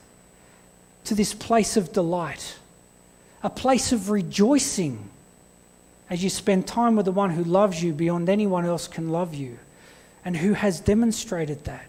to 1.06 1.16
this 1.16 1.34
place 1.34 1.76
of 1.76 1.92
delight, 1.92 2.56
a 3.44 3.50
place 3.50 3.92
of 3.92 4.10
rejoicing 4.10 5.10
as 6.10 6.24
you 6.24 6.30
spend 6.30 6.68
time 6.68 6.96
with 6.96 7.06
the 7.06 7.12
one 7.12 7.32
who 7.32 7.44
loves 7.44 7.84
you 7.84 7.94
beyond 7.94 8.30
anyone 8.30 8.66
else 8.66 8.88
can 8.88 9.10
love 9.10 9.34
you 9.34 9.58
and 10.24 10.38
who 10.38 10.54
has 10.54 10.80
demonstrated 10.80 11.64
that 11.66 11.86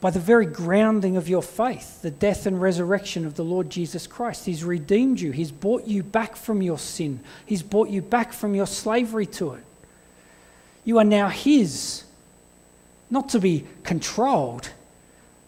by 0.00 0.10
the 0.10 0.20
very 0.20 0.46
grounding 0.46 1.16
of 1.16 1.28
your 1.28 1.42
faith, 1.42 2.02
the 2.02 2.10
death 2.10 2.46
and 2.46 2.60
resurrection 2.60 3.26
of 3.26 3.34
the 3.34 3.44
Lord 3.44 3.68
Jesus 3.68 4.06
Christ. 4.06 4.46
He's 4.46 4.62
redeemed 4.62 5.20
you, 5.20 5.32
He's 5.32 5.50
bought 5.50 5.86
you 5.86 6.02
back 6.02 6.36
from 6.36 6.62
your 6.62 6.78
sin, 6.78 7.20
He's 7.44 7.62
bought 7.62 7.88
you 7.88 8.02
back 8.02 8.32
from 8.32 8.54
your 8.54 8.66
slavery 8.66 9.26
to 9.26 9.54
it. 9.54 9.64
You 10.84 10.98
are 10.98 11.04
now 11.04 11.28
His, 11.28 12.04
not 13.10 13.28
to 13.30 13.40
be 13.40 13.66
controlled, 13.82 14.70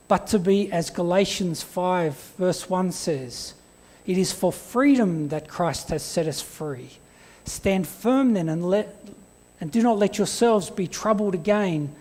but 0.09 0.27
to 0.29 0.41
be, 0.41 0.73
as 0.73 0.91
Galatians 0.91 1.63
5, 1.63 2.35
verse 2.37 2.69
1 2.69 2.91
says, 2.91 3.55
it 4.07 4.19
is 4.19 4.33
for 4.33 4.53
freedom 4.53 5.29
that 5.29 5.47
Christ 5.47 5.91
has 5.91 6.03
set 6.03 6.27
us 6.27 6.41
free. 6.43 6.91
Stand 7.45 7.87
firm 7.87 8.33
then 8.33 8.49
and, 8.49 8.69
let, 8.69 9.05
and 9.61 9.71
do 9.71 9.83
not 9.83 9.99
let 9.99 10.19
yourselves 10.19 10.69
be 10.69 10.89
troubled 10.89 11.35
again 11.35 11.95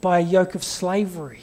by 0.00 0.18
a 0.18 0.22
yoke 0.22 0.54
of 0.54 0.62
slavery. 0.62 1.42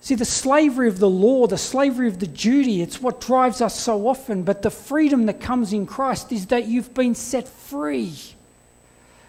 See, 0.00 0.14
the 0.14 0.24
slavery 0.24 0.86
of 0.86 1.00
the 1.00 1.10
law, 1.10 1.48
the 1.48 1.58
slavery 1.58 2.06
of 2.06 2.20
the 2.20 2.28
duty, 2.28 2.80
it's 2.80 3.02
what 3.02 3.20
drives 3.20 3.60
us 3.60 3.78
so 3.78 4.06
often. 4.06 4.44
But 4.44 4.62
the 4.62 4.70
freedom 4.70 5.26
that 5.26 5.40
comes 5.40 5.72
in 5.72 5.84
Christ 5.84 6.30
is 6.30 6.46
that 6.46 6.66
you've 6.66 6.94
been 6.94 7.16
set 7.16 7.48
free. 7.48 8.14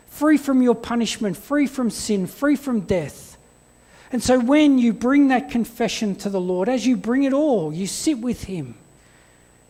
Free 0.06 0.38
from 0.38 0.62
your 0.62 0.76
punishment, 0.76 1.36
free 1.36 1.66
from 1.66 1.90
sin, 1.90 2.28
free 2.28 2.56
from 2.56 2.82
death. 2.82 3.38
And 4.12 4.22
so 4.22 4.40
when 4.40 4.78
you 4.78 4.94
bring 4.94 5.30
that 5.30 5.50
confession 5.50 6.16
to 6.18 6.30
the 6.30 6.40
Lord, 6.40 6.70
as 6.70 6.86
you 6.86 6.96
bring 6.96 7.24
it 7.24 7.34
all, 7.34 7.74
you 7.74 7.88
sit 7.88 8.20
with 8.20 8.44
Him. 8.44 8.76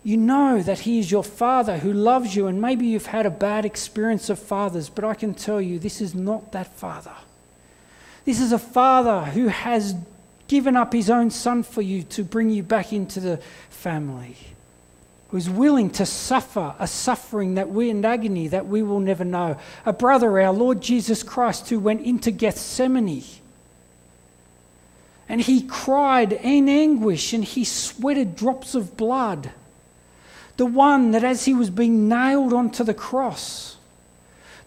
You 0.08 0.16
know 0.16 0.62
that 0.62 0.80
He 0.80 1.00
is 1.00 1.12
your 1.12 1.22
Father 1.22 1.80
who 1.80 1.92
loves 1.92 2.34
you, 2.34 2.48
and 2.48 2.62
maybe 2.62 2.86
you've 2.88 3.08
had 3.08 3.26
a 3.26 3.30
bad 3.30 3.66
experience 3.66 4.30
of 4.30 4.40
fathers, 4.40 4.88
but 4.88 5.04
I 5.04 5.14
can 5.14 5.34
tell 5.34 5.60
you 5.60 5.80
this 5.80 6.00
is 6.00 6.16
not 6.16 6.54
that 6.54 6.74
Father. 6.78 7.12
This 8.24 8.40
is 8.40 8.54
a 8.54 8.58
Father 8.58 9.26
who 9.26 9.50
has 9.50 9.96
given 10.48 10.78
up 10.78 10.94
His 10.94 11.10
own 11.10 11.30
Son 11.30 11.62
for 11.62 11.82
you 11.82 12.04
to 12.04 12.24
bring 12.24 12.50
you 12.50 12.64
back 12.64 12.94
into 12.94 13.20
the 13.20 13.36
family, 13.70 14.38
who's 15.32 15.50
willing 15.50 15.90
to 15.90 16.06
suffer 16.06 16.74
a 16.80 16.88
suffering 16.88 17.56
that 17.56 17.70
we 17.70 17.90
and 17.90 18.06
agony 18.06 18.48
that 18.48 18.66
we 18.66 18.84
will 18.84 19.02
never 19.02 19.26
know. 19.26 19.60
A 19.86 19.92
brother, 19.92 20.40
our 20.40 20.54
Lord 20.54 20.80
Jesus 20.80 21.22
Christ, 21.22 21.68
who 21.68 21.82
went 21.82 22.00
into 22.06 22.32
Gethsemane. 22.32 23.26
And 25.28 25.42
he 25.42 25.64
cried 25.64 26.32
in 26.32 26.70
anguish 26.70 27.34
and 27.34 27.44
he 27.44 27.66
sweated 27.66 28.38
drops 28.38 28.74
of 28.74 28.96
blood 28.96 29.52
the 30.58 30.66
one 30.66 31.12
that 31.12 31.24
as 31.24 31.46
he 31.46 31.54
was 31.54 31.70
being 31.70 32.10
nailed 32.10 32.52
onto 32.52 32.84
the 32.84 32.94
cross, 32.94 33.78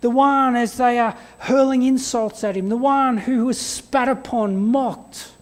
the 0.00 0.10
one 0.10 0.56
as 0.56 0.76
they 0.76 0.98
are 0.98 1.16
hurling 1.38 1.82
insults 1.82 2.42
at 2.42 2.56
him, 2.56 2.68
the 2.68 2.76
one 2.76 3.18
who 3.18 3.46
was 3.46 3.60
spat 3.60 4.08
upon, 4.08 4.56
mocked, 4.56 5.32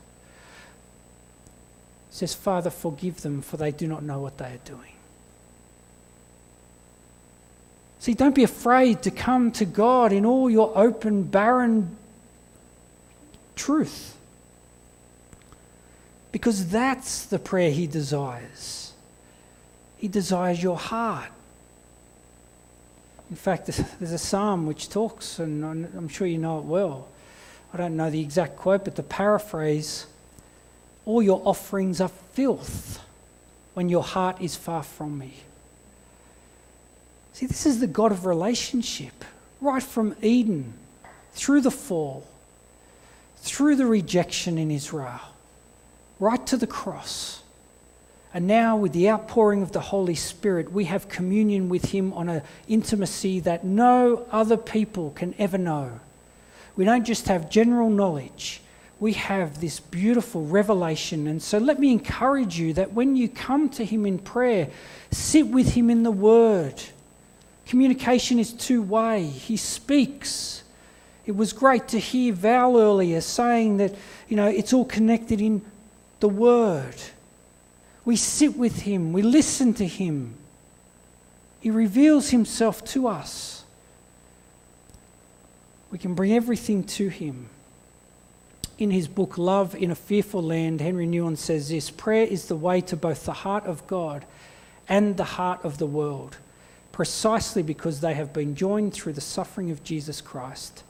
says, 2.10 2.34
Father, 2.34 2.70
forgive 2.70 3.20
them, 3.20 3.42
for 3.42 3.56
they 3.56 3.70
do 3.70 3.86
not 3.86 4.02
know 4.02 4.18
what 4.18 4.38
they 4.38 4.46
are 4.46 4.60
doing. 4.64 4.92
See, 8.00 8.14
don't 8.14 8.34
be 8.34 8.44
afraid 8.44 9.02
to 9.02 9.10
come 9.10 9.52
to 9.52 9.64
God 9.64 10.12
in 10.12 10.24
all 10.24 10.48
your 10.48 10.76
open, 10.76 11.24
barren 11.24 11.96
truth. 13.54 14.16
Because 16.32 16.68
that's 16.68 17.26
the 17.26 17.38
prayer 17.38 17.70
He 17.70 17.86
desires. 17.86 18.87
He 19.98 20.08
desires 20.08 20.62
your 20.62 20.76
heart. 20.76 21.30
In 23.30 23.36
fact, 23.36 23.66
there's 23.66 24.12
a 24.12 24.18
psalm 24.18 24.66
which 24.66 24.88
talks, 24.88 25.38
and 25.38 25.64
I'm 25.64 26.08
sure 26.08 26.26
you 26.26 26.38
know 26.38 26.58
it 26.58 26.64
well. 26.64 27.08
I 27.74 27.76
don't 27.76 27.96
know 27.96 28.08
the 28.08 28.20
exact 28.20 28.56
quote, 28.56 28.84
but 28.84 28.96
the 28.96 29.02
paraphrase 29.02 30.06
all 31.04 31.22
your 31.22 31.40
offerings 31.44 32.00
are 32.00 32.08
filth 32.08 33.00
when 33.74 33.88
your 33.88 34.02
heart 34.02 34.40
is 34.40 34.56
far 34.56 34.82
from 34.82 35.18
me. 35.18 35.34
See, 37.32 37.46
this 37.46 37.66
is 37.66 37.80
the 37.80 37.86
God 37.86 38.12
of 38.12 38.26
relationship, 38.26 39.24
right 39.60 39.82
from 39.82 40.16
Eden, 40.22 40.74
through 41.32 41.60
the 41.60 41.70
fall, 41.70 42.26
through 43.36 43.76
the 43.76 43.86
rejection 43.86 44.58
in 44.58 44.70
Israel, 44.70 45.20
right 46.18 46.46
to 46.46 46.56
the 46.56 46.66
cross. 46.66 47.42
And 48.34 48.46
now, 48.46 48.76
with 48.76 48.92
the 48.92 49.08
outpouring 49.08 49.62
of 49.62 49.72
the 49.72 49.80
Holy 49.80 50.14
Spirit, 50.14 50.70
we 50.70 50.84
have 50.84 51.08
communion 51.08 51.70
with 51.70 51.86
Him 51.86 52.12
on 52.12 52.28
an 52.28 52.42
intimacy 52.68 53.40
that 53.40 53.64
no 53.64 54.26
other 54.30 54.58
people 54.58 55.12
can 55.12 55.34
ever 55.38 55.56
know. 55.56 56.00
We 56.76 56.84
don't 56.84 57.04
just 57.04 57.26
have 57.28 57.48
general 57.50 57.88
knowledge, 57.88 58.60
we 59.00 59.14
have 59.14 59.60
this 59.60 59.80
beautiful 59.80 60.44
revelation. 60.44 61.26
And 61.26 61.42
so, 61.42 61.56
let 61.56 61.78
me 61.78 61.90
encourage 61.90 62.58
you 62.58 62.74
that 62.74 62.92
when 62.92 63.16
you 63.16 63.30
come 63.30 63.70
to 63.70 63.84
Him 63.84 64.04
in 64.04 64.18
prayer, 64.18 64.68
sit 65.10 65.46
with 65.46 65.72
Him 65.72 65.88
in 65.88 66.02
the 66.02 66.10
Word. 66.10 66.82
Communication 67.64 68.38
is 68.38 68.52
two 68.52 68.82
way, 68.82 69.24
He 69.24 69.56
speaks. 69.56 70.64
It 71.24 71.36
was 71.36 71.52
great 71.52 71.88
to 71.88 71.98
hear 71.98 72.32
Val 72.32 72.78
earlier 72.78 73.20
saying 73.20 73.78
that, 73.78 73.94
you 74.28 74.36
know, 74.36 74.48
it's 74.48 74.72
all 74.72 74.86
connected 74.86 75.40
in 75.40 75.62
the 76.20 76.28
Word. 76.28 76.96
We 78.08 78.16
sit 78.16 78.56
with 78.56 78.80
Him, 78.80 79.12
we 79.12 79.20
listen 79.20 79.74
to 79.74 79.86
Him. 79.86 80.34
He 81.60 81.70
reveals 81.70 82.30
himself 82.30 82.82
to 82.86 83.06
us. 83.06 83.64
We 85.90 85.98
can 85.98 86.14
bring 86.14 86.32
everything 86.32 86.84
to 86.84 87.08
him. 87.08 87.50
In 88.78 88.90
his 88.90 89.08
book, 89.08 89.36
Love 89.36 89.74
in 89.74 89.90
a 89.90 89.94
Fearful 89.94 90.42
Land, 90.42 90.80
Henry 90.80 91.06
Nouwen 91.06 91.36
says 91.36 91.68
this 91.68 91.90
Prayer 91.90 92.24
is 92.24 92.46
the 92.46 92.56
way 92.56 92.80
to 92.80 92.96
both 92.96 93.26
the 93.26 93.34
heart 93.34 93.66
of 93.66 93.86
God 93.86 94.24
and 94.88 95.18
the 95.18 95.24
heart 95.24 95.62
of 95.62 95.76
the 95.76 95.86
world, 95.86 96.38
precisely 96.92 97.62
because 97.62 98.00
they 98.00 98.14
have 98.14 98.32
been 98.32 98.54
joined 98.54 98.94
through 98.94 99.12
the 99.12 99.20
suffering 99.20 99.70
of 99.70 99.84
Jesus 99.84 100.22
Christ. 100.22 100.82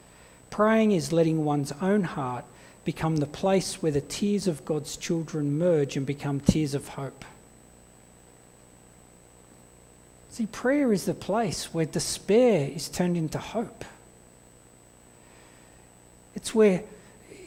Praying 0.50 0.92
is 0.92 1.12
letting 1.12 1.44
one's 1.44 1.72
own 1.82 2.04
heart 2.04 2.44
become 2.88 3.18
the 3.18 3.26
place 3.26 3.82
where 3.82 3.92
the 3.92 4.00
tears 4.00 4.48
of 4.48 4.64
God's 4.64 4.96
children 4.96 5.58
merge 5.58 5.94
and 5.98 6.06
become 6.06 6.40
tears 6.40 6.72
of 6.72 6.88
hope. 6.88 7.22
See, 10.30 10.46
prayer 10.46 10.90
is 10.90 11.04
the 11.04 11.12
place 11.12 11.74
where 11.74 11.84
despair 11.84 12.70
is 12.74 12.88
turned 12.88 13.18
into 13.18 13.36
hope. 13.36 13.84
It's 16.34 16.54
where 16.54 16.82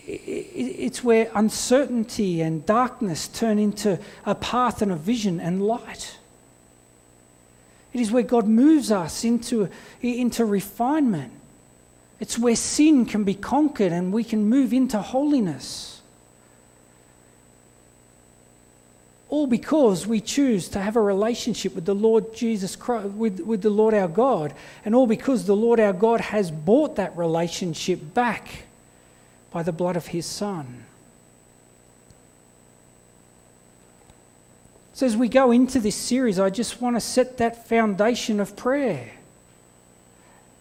it's 0.06 1.04
where 1.04 1.32
uncertainty 1.34 2.42
and 2.42 2.64
darkness 2.64 3.28
turn 3.28 3.58
into 3.58 3.98
a 4.28 4.36
path 4.36 4.84
and 4.84 4.92
a 4.92 4.96
vision 4.96 5.40
and 5.40 5.66
light. 5.66 6.20
It 7.94 8.00
is 8.00 8.12
where 8.12 8.22
God 8.22 8.48
moves 8.48 8.92
us 8.92 9.24
into, 9.24 9.70
into 10.04 10.46
refinement. 10.46 11.34
It's 12.22 12.38
where 12.38 12.56
sin 12.56 13.08
can 13.08 13.24
be 13.24 13.34
conquered 13.34 13.92
and 13.92 14.14
we 14.14 14.24
can 14.24 14.48
move 14.48 14.74
into 14.74 15.02
holiness. 15.02 16.02
All 19.28 19.48
because 19.48 20.06
we 20.06 20.22
choose 20.22 20.70
to 20.70 20.80
have 20.80 20.96
a 20.96 21.02
relationship 21.02 21.74
with 21.74 21.86
the 21.86 21.96
Lord 21.96 22.36
Jesus 22.36 22.76
Christ, 22.76 23.08
with, 23.08 23.40
with 23.40 23.64
the 23.64 23.72
Lord 23.72 23.96
our 23.96 24.08
God, 24.08 24.54
and 24.86 24.94
all 24.94 25.08
because 25.08 25.46
the 25.46 25.56
Lord 25.56 25.80
our 25.80 25.94
God 25.94 26.22
has 26.22 26.52
bought 26.52 26.98
that 26.98 27.18
relationship 27.18 28.14
back 28.14 28.66
by 29.50 29.64
the 29.64 29.72
blood 29.72 29.96
of 29.96 30.08
his 30.08 30.28
Son. 30.28 30.86
So, 34.94 35.08
as 35.08 35.18
we 35.18 35.28
go 35.28 35.50
into 35.50 35.80
this 35.80 35.96
series, 35.96 36.40
I 36.40 36.52
just 36.52 36.82
want 36.82 36.98
to 36.98 37.02
set 37.02 37.38
that 37.38 37.68
foundation 37.68 38.40
of 38.40 38.56
prayer. 38.56 39.12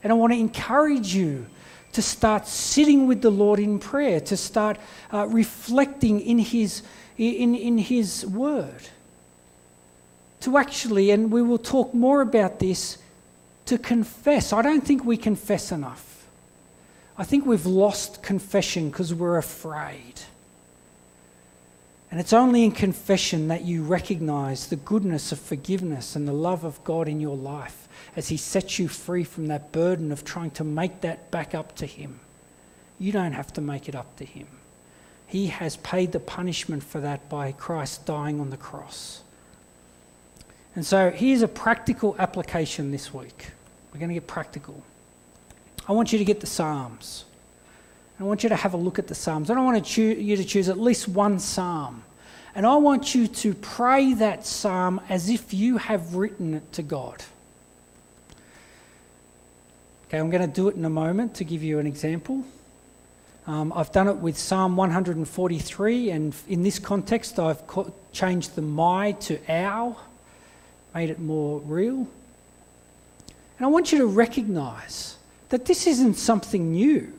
And 0.02 0.12
I 0.12 0.16
want 0.16 0.32
to 0.32 0.38
encourage 0.38 1.14
you 1.14 1.46
to 1.92 2.02
start 2.02 2.46
sitting 2.46 3.06
with 3.06 3.20
the 3.20 3.30
Lord 3.30 3.58
in 3.58 3.78
prayer, 3.78 4.20
to 4.20 4.36
start 4.36 4.78
uh, 5.12 5.26
reflecting 5.26 6.20
in 6.20 6.38
his, 6.38 6.82
in, 7.18 7.54
in 7.54 7.78
his 7.78 8.24
word. 8.26 8.82
To 10.40 10.56
actually, 10.56 11.10
and 11.10 11.30
we 11.30 11.42
will 11.42 11.58
talk 11.58 11.92
more 11.92 12.22
about 12.22 12.60
this, 12.60 12.98
to 13.66 13.76
confess. 13.76 14.52
I 14.52 14.62
don't 14.62 14.86
think 14.86 15.04
we 15.04 15.16
confess 15.16 15.72
enough. 15.72 16.26
I 17.18 17.24
think 17.24 17.44
we've 17.44 17.66
lost 17.66 18.22
confession 18.22 18.88
because 18.88 19.12
we're 19.12 19.36
afraid. 19.36 20.14
And 22.10 22.18
it's 22.18 22.32
only 22.32 22.64
in 22.64 22.72
confession 22.72 23.48
that 23.48 23.62
you 23.62 23.82
recognize 23.82 24.68
the 24.68 24.76
goodness 24.76 25.30
of 25.30 25.38
forgiveness 25.38 26.16
and 26.16 26.26
the 26.26 26.32
love 26.32 26.64
of 26.64 26.82
God 26.82 27.06
in 27.06 27.20
your 27.20 27.36
life 27.36 27.88
as 28.16 28.28
He 28.28 28.36
sets 28.36 28.78
you 28.78 28.88
free 28.88 29.24
from 29.24 29.46
that 29.48 29.72
burden 29.72 30.12
of 30.12 30.24
trying 30.24 30.50
to 30.52 30.64
make 30.64 31.00
that 31.02 31.30
back 31.30 31.54
up 31.54 31.76
to 31.76 31.86
Him. 31.86 32.20
You 32.98 33.12
don't 33.12 33.32
have 33.32 33.52
to 33.54 33.60
make 33.60 33.88
it 33.88 33.94
up 33.94 34.16
to 34.16 34.24
Him. 34.24 34.46
He 35.26 35.46
has 35.46 35.76
paid 35.76 36.12
the 36.12 36.20
punishment 36.20 36.82
for 36.82 37.00
that 37.00 37.28
by 37.28 37.52
Christ 37.52 38.04
dying 38.04 38.40
on 38.40 38.50
the 38.50 38.56
cross. 38.56 39.22
And 40.74 40.84
so 40.84 41.10
here's 41.10 41.42
a 41.42 41.48
practical 41.48 42.16
application 42.18 42.90
this 42.90 43.12
week. 43.12 43.50
We're 43.92 44.00
going 44.00 44.08
to 44.10 44.14
get 44.14 44.26
practical. 44.26 44.82
I 45.88 45.92
want 45.92 46.12
you 46.12 46.18
to 46.18 46.24
get 46.24 46.40
the 46.40 46.46
Psalms. 46.46 47.24
I 48.18 48.24
want 48.24 48.42
you 48.42 48.48
to 48.50 48.56
have 48.56 48.74
a 48.74 48.76
look 48.76 48.98
at 48.98 49.06
the 49.06 49.14
Psalms. 49.14 49.50
I 49.50 49.58
want 49.58 49.84
to 49.84 50.02
you 50.02 50.36
to 50.36 50.44
choose 50.44 50.68
at 50.68 50.78
least 50.78 51.08
one 51.08 51.38
Psalm. 51.38 52.04
And 52.54 52.66
I 52.66 52.76
want 52.76 53.14
you 53.14 53.26
to 53.28 53.54
pray 53.54 54.14
that 54.14 54.44
Psalm 54.46 55.00
as 55.08 55.30
if 55.30 55.54
you 55.54 55.78
have 55.78 56.14
written 56.16 56.54
it 56.54 56.72
to 56.74 56.82
God. 56.82 57.22
Okay, 60.10 60.18
I'm 60.18 60.28
going 60.28 60.42
to 60.42 60.52
do 60.52 60.66
it 60.66 60.74
in 60.74 60.84
a 60.84 60.90
moment 60.90 61.34
to 61.36 61.44
give 61.44 61.62
you 61.62 61.78
an 61.78 61.86
example. 61.86 62.42
Um, 63.46 63.72
I've 63.72 63.92
done 63.92 64.08
it 64.08 64.16
with 64.16 64.36
Psalm 64.36 64.76
143, 64.76 66.10
and 66.10 66.34
in 66.48 66.64
this 66.64 66.80
context, 66.80 67.38
I've 67.38 67.62
changed 68.10 68.56
the 68.56 68.62
my 68.62 69.12
to 69.12 69.38
our, 69.48 69.96
made 70.96 71.10
it 71.10 71.20
more 71.20 71.60
real. 71.60 71.98
And 71.98 72.08
I 73.60 73.66
want 73.68 73.92
you 73.92 73.98
to 73.98 74.06
recognize 74.06 75.16
that 75.50 75.66
this 75.66 75.86
isn't 75.86 76.14
something 76.14 76.72
new. 76.72 77.16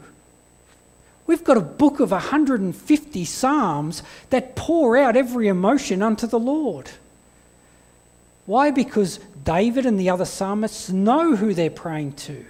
We've 1.27 1.45
got 1.45 1.56
a 1.56 1.62
book 1.62 2.01
of 2.01 2.12
150 2.12 3.23
Psalms 3.23 4.04
that 4.32 4.58
pour 4.58 4.97
out 4.97 5.15
every 5.15 5.47
emotion 5.47 6.04
unto 6.04 6.27
the 6.27 6.39
Lord. 6.39 6.89
Why? 8.45 8.69
Because 8.69 9.21
David 9.45 9.86
and 9.86 9.97
the 9.97 10.10
other 10.10 10.25
psalmists 10.25 10.89
know 10.89 11.38
who 11.38 11.54
they're 11.54 11.69
praying 11.69 12.15
to. 12.27 12.45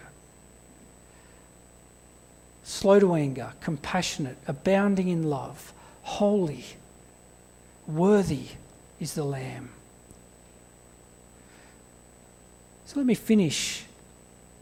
Slow 2.63 2.99
to 2.99 3.15
anger, 3.15 3.53
compassionate, 3.61 4.37
abounding 4.47 5.07
in 5.07 5.23
love, 5.23 5.73
holy, 6.03 6.65
worthy 7.87 8.47
is 8.99 9.13
the 9.13 9.23
Lamb. 9.23 9.69
So 12.85 12.99
let 12.99 13.05
me 13.05 13.15
finish 13.15 13.85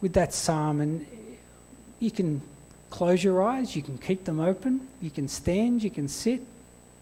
with 0.01 0.13
that 0.13 0.33
psalm, 0.33 0.81
and 0.81 1.05
you 1.99 2.11
can 2.11 2.41
close 2.89 3.23
your 3.23 3.43
eyes, 3.43 3.75
you 3.75 3.81
can 3.81 3.97
keep 3.97 4.25
them 4.25 4.39
open, 4.39 4.87
you 5.01 5.09
can 5.09 5.27
stand, 5.27 5.83
you 5.83 5.89
can 5.89 6.07
sit, 6.07 6.41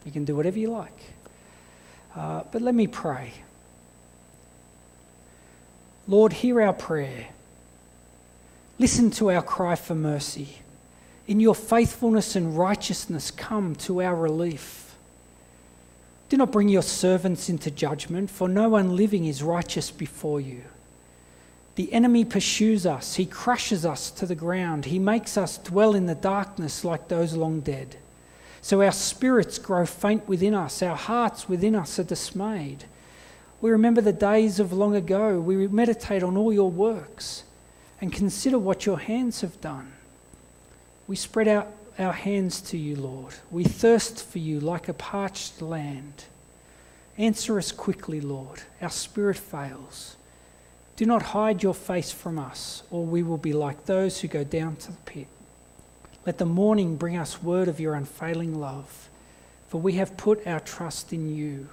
you 0.06 0.12
can 0.12 0.26
do 0.26 0.36
whatever 0.36 0.58
you 0.58 0.72
like. 0.72 1.00
Uh, 2.16 2.44
but 2.52 2.62
let 2.62 2.74
me 2.74 2.88
pray. 2.88 3.34
Lord, 6.08 6.34
hear 6.34 6.62
our 6.62 6.74
prayer. 6.74 7.28
Listen 8.80 9.12
to 9.12 9.32
our 9.32 9.42
cry 9.42 9.76
for 9.76 9.96
mercy. 9.96 10.58
In 11.28 11.42
your 11.42 11.56
faithfulness 11.56 12.38
and 12.38 12.58
righteousness, 12.58 13.32
come 13.32 13.76
to 13.76 14.02
our 14.02 14.16
relief. 14.16 14.96
Do 16.30 16.38
not 16.38 16.52
bring 16.52 16.70
your 16.70 16.82
servants 16.82 17.50
into 17.50 17.70
judgment, 17.70 18.30
for 18.30 18.48
no 18.48 18.70
one 18.70 18.96
living 18.96 19.26
is 19.26 19.44
righteous 19.44 19.92
before 19.92 20.40
you. 20.40 20.64
The 21.76 21.92
enemy 21.94 22.26
pursues 22.26 22.86
us, 22.86 23.16
he 23.16 23.26
crushes 23.26 23.86
us 23.86 24.10
to 24.12 24.26
the 24.26 24.36
ground, 24.36 24.86
he 24.86 25.00
makes 25.00 25.38
us 25.38 25.58
dwell 25.60 25.94
in 25.94 26.06
the 26.06 26.16
darkness 26.16 26.84
like 26.84 27.08
those 27.08 27.34
long 27.34 27.60
dead. 27.60 27.98
So 28.62 28.82
our 28.82 28.92
spirits 28.92 29.60
grow 29.60 29.86
faint 29.86 30.28
within 30.28 30.54
us, 30.54 30.82
our 30.82 30.96
hearts 30.96 31.48
within 31.48 31.76
us 31.76 32.00
are 32.00 32.04
dismayed. 32.04 32.86
We 33.62 33.70
remember 33.72 34.02
the 34.02 34.14
days 34.14 34.60
of 34.60 34.74
long 34.74 34.96
ago, 34.96 35.40
we 35.40 35.68
meditate 35.68 36.24
on 36.24 36.36
all 36.36 36.52
your 36.52 36.72
works 36.72 37.44
and 38.02 38.12
consider 38.12 38.58
what 38.58 38.86
your 38.86 39.00
hands 39.00 39.42
have 39.42 39.60
done. 39.62 39.94
We 41.08 41.16
spread 41.16 41.48
out 41.48 41.72
our 41.98 42.14
hands 42.14 42.62
to 42.62 42.78
you, 42.78 42.96
Lord. 42.96 43.34
We 43.50 43.64
thirst 43.64 44.26
for 44.26 44.40
you 44.40 44.60
like 44.60 44.90
a 44.90 44.94
parched 44.94 45.62
land. 45.62 46.26
Answer 47.18 47.58
us 47.58 47.72
quickly, 47.72 48.22
Lord. 48.22 48.62
Our 48.82 48.90
spirit 48.90 49.38
fails. 49.38 50.18
Do 50.98 51.06
not 51.06 51.22
hide 51.22 51.64
your 51.64 51.74
face 51.74 52.12
from 52.12 52.38
us, 52.38 52.84
or 52.92 53.06
we 53.06 53.24
will 53.24 53.38
be 53.38 53.54
like 53.54 53.86
those 53.86 54.20
who 54.20 54.28
go 54.28 54.44
down 54.44 54.76
to 54.78 54.92
the 54.92 54.98
pit. 55.06 55.28
Let 56.26 56.40
the 56.40 56.46
morning 56.46 56.98
bring 56.98 57.16
us 57.16 57.42
word 57.42 57.68
of 57.68 57.80
your 57.80 57.94
unfailing 57.94 58.60
love, 58.60 59.10
for 59.70 59.80
we 59.80 59.94
have 59.94 60.18
put 60.18 60.46
our 60.46 60.60
trust 60.60 61.14
in 61.14 61.34
you. 61.34 61.70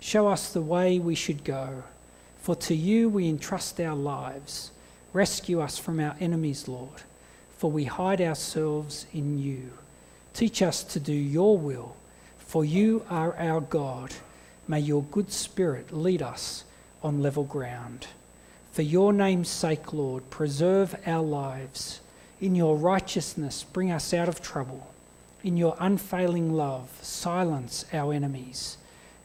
Show 0.00 0.28
us 0.28 0.52
the 0.52 0.60
way 0.60 0.98
we 0.98 1.14
should 1.14 1.42
go, 1.42 1.84
for 2.36 2.54
to 2.56 2.74
you 2.74 3.08
we 3.08 3.28
entrust 3.28 3.80
our 3.80 3.96
lives. 3.96 4.72
Rescue 5.12 5.60
us 5.60 5.78
from 5.78 6.00
our 6.00 6.16
enemies, 6.20 6.68
Lord, 6.68 7.02
for 7.58 7.70
we 7.70 7.84
hide 7.84 8.20
ourselves 8.20 9.06
in 9.12 9.38
you. 9.38 9.70
Teach 10.32 10.62
us 10.62 10.84
to 10.84 11.00
do 11.00 11.12
your 11.12 11.58
will, 11.58 11.96
for 12.38 12.64
you 12.64 13.04
are 13.10 13.36
our 13.36 13.60
God. 13.60 14.14
May 14.68 14.80
your 14.80 15.02
good 15.02 15.32
spirit 15.32 15.92
lead 15.92 16.22
us 16.22 16.64
on 17.02 17.20
level 17.20 17.42
ground. 17.42 18.06
For 18.70 18.82
your 18.82 19.12
name's 19.12 19.48
sake, 19.48 19.92
Lord, 19.92 20.30
preserve 20.30 20.94
our 21.04 21.22
lives. 21.22 22.00
In 22.40 22.54
your 22.54 22.76
righteousness, 22.76 23.64
bring 23.64 23.90
us 23.90 24.14
out 24.14 24.28
of 24.28 24.40
trouble. 24.40 24.86
In 25.42 25.56
your 25.56 25.76
unfailing 25.80 26.52
love, 26.52 26.96
silence 27.02 27.84
our 27.92 28.12
enemies. 28.12 28.76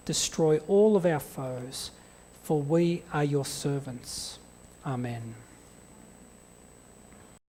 Destroy 0.05 0.57
all 0.67 0.95
of 0.95 1.05
our 1.05 1.19
foes, 1.19 1.91
for 2.41 2.59
we 2.59 3.03
are 3.13 3.23
your 3.23 3.45
servants. 3.45 4.39
Amen. 4.85 5.35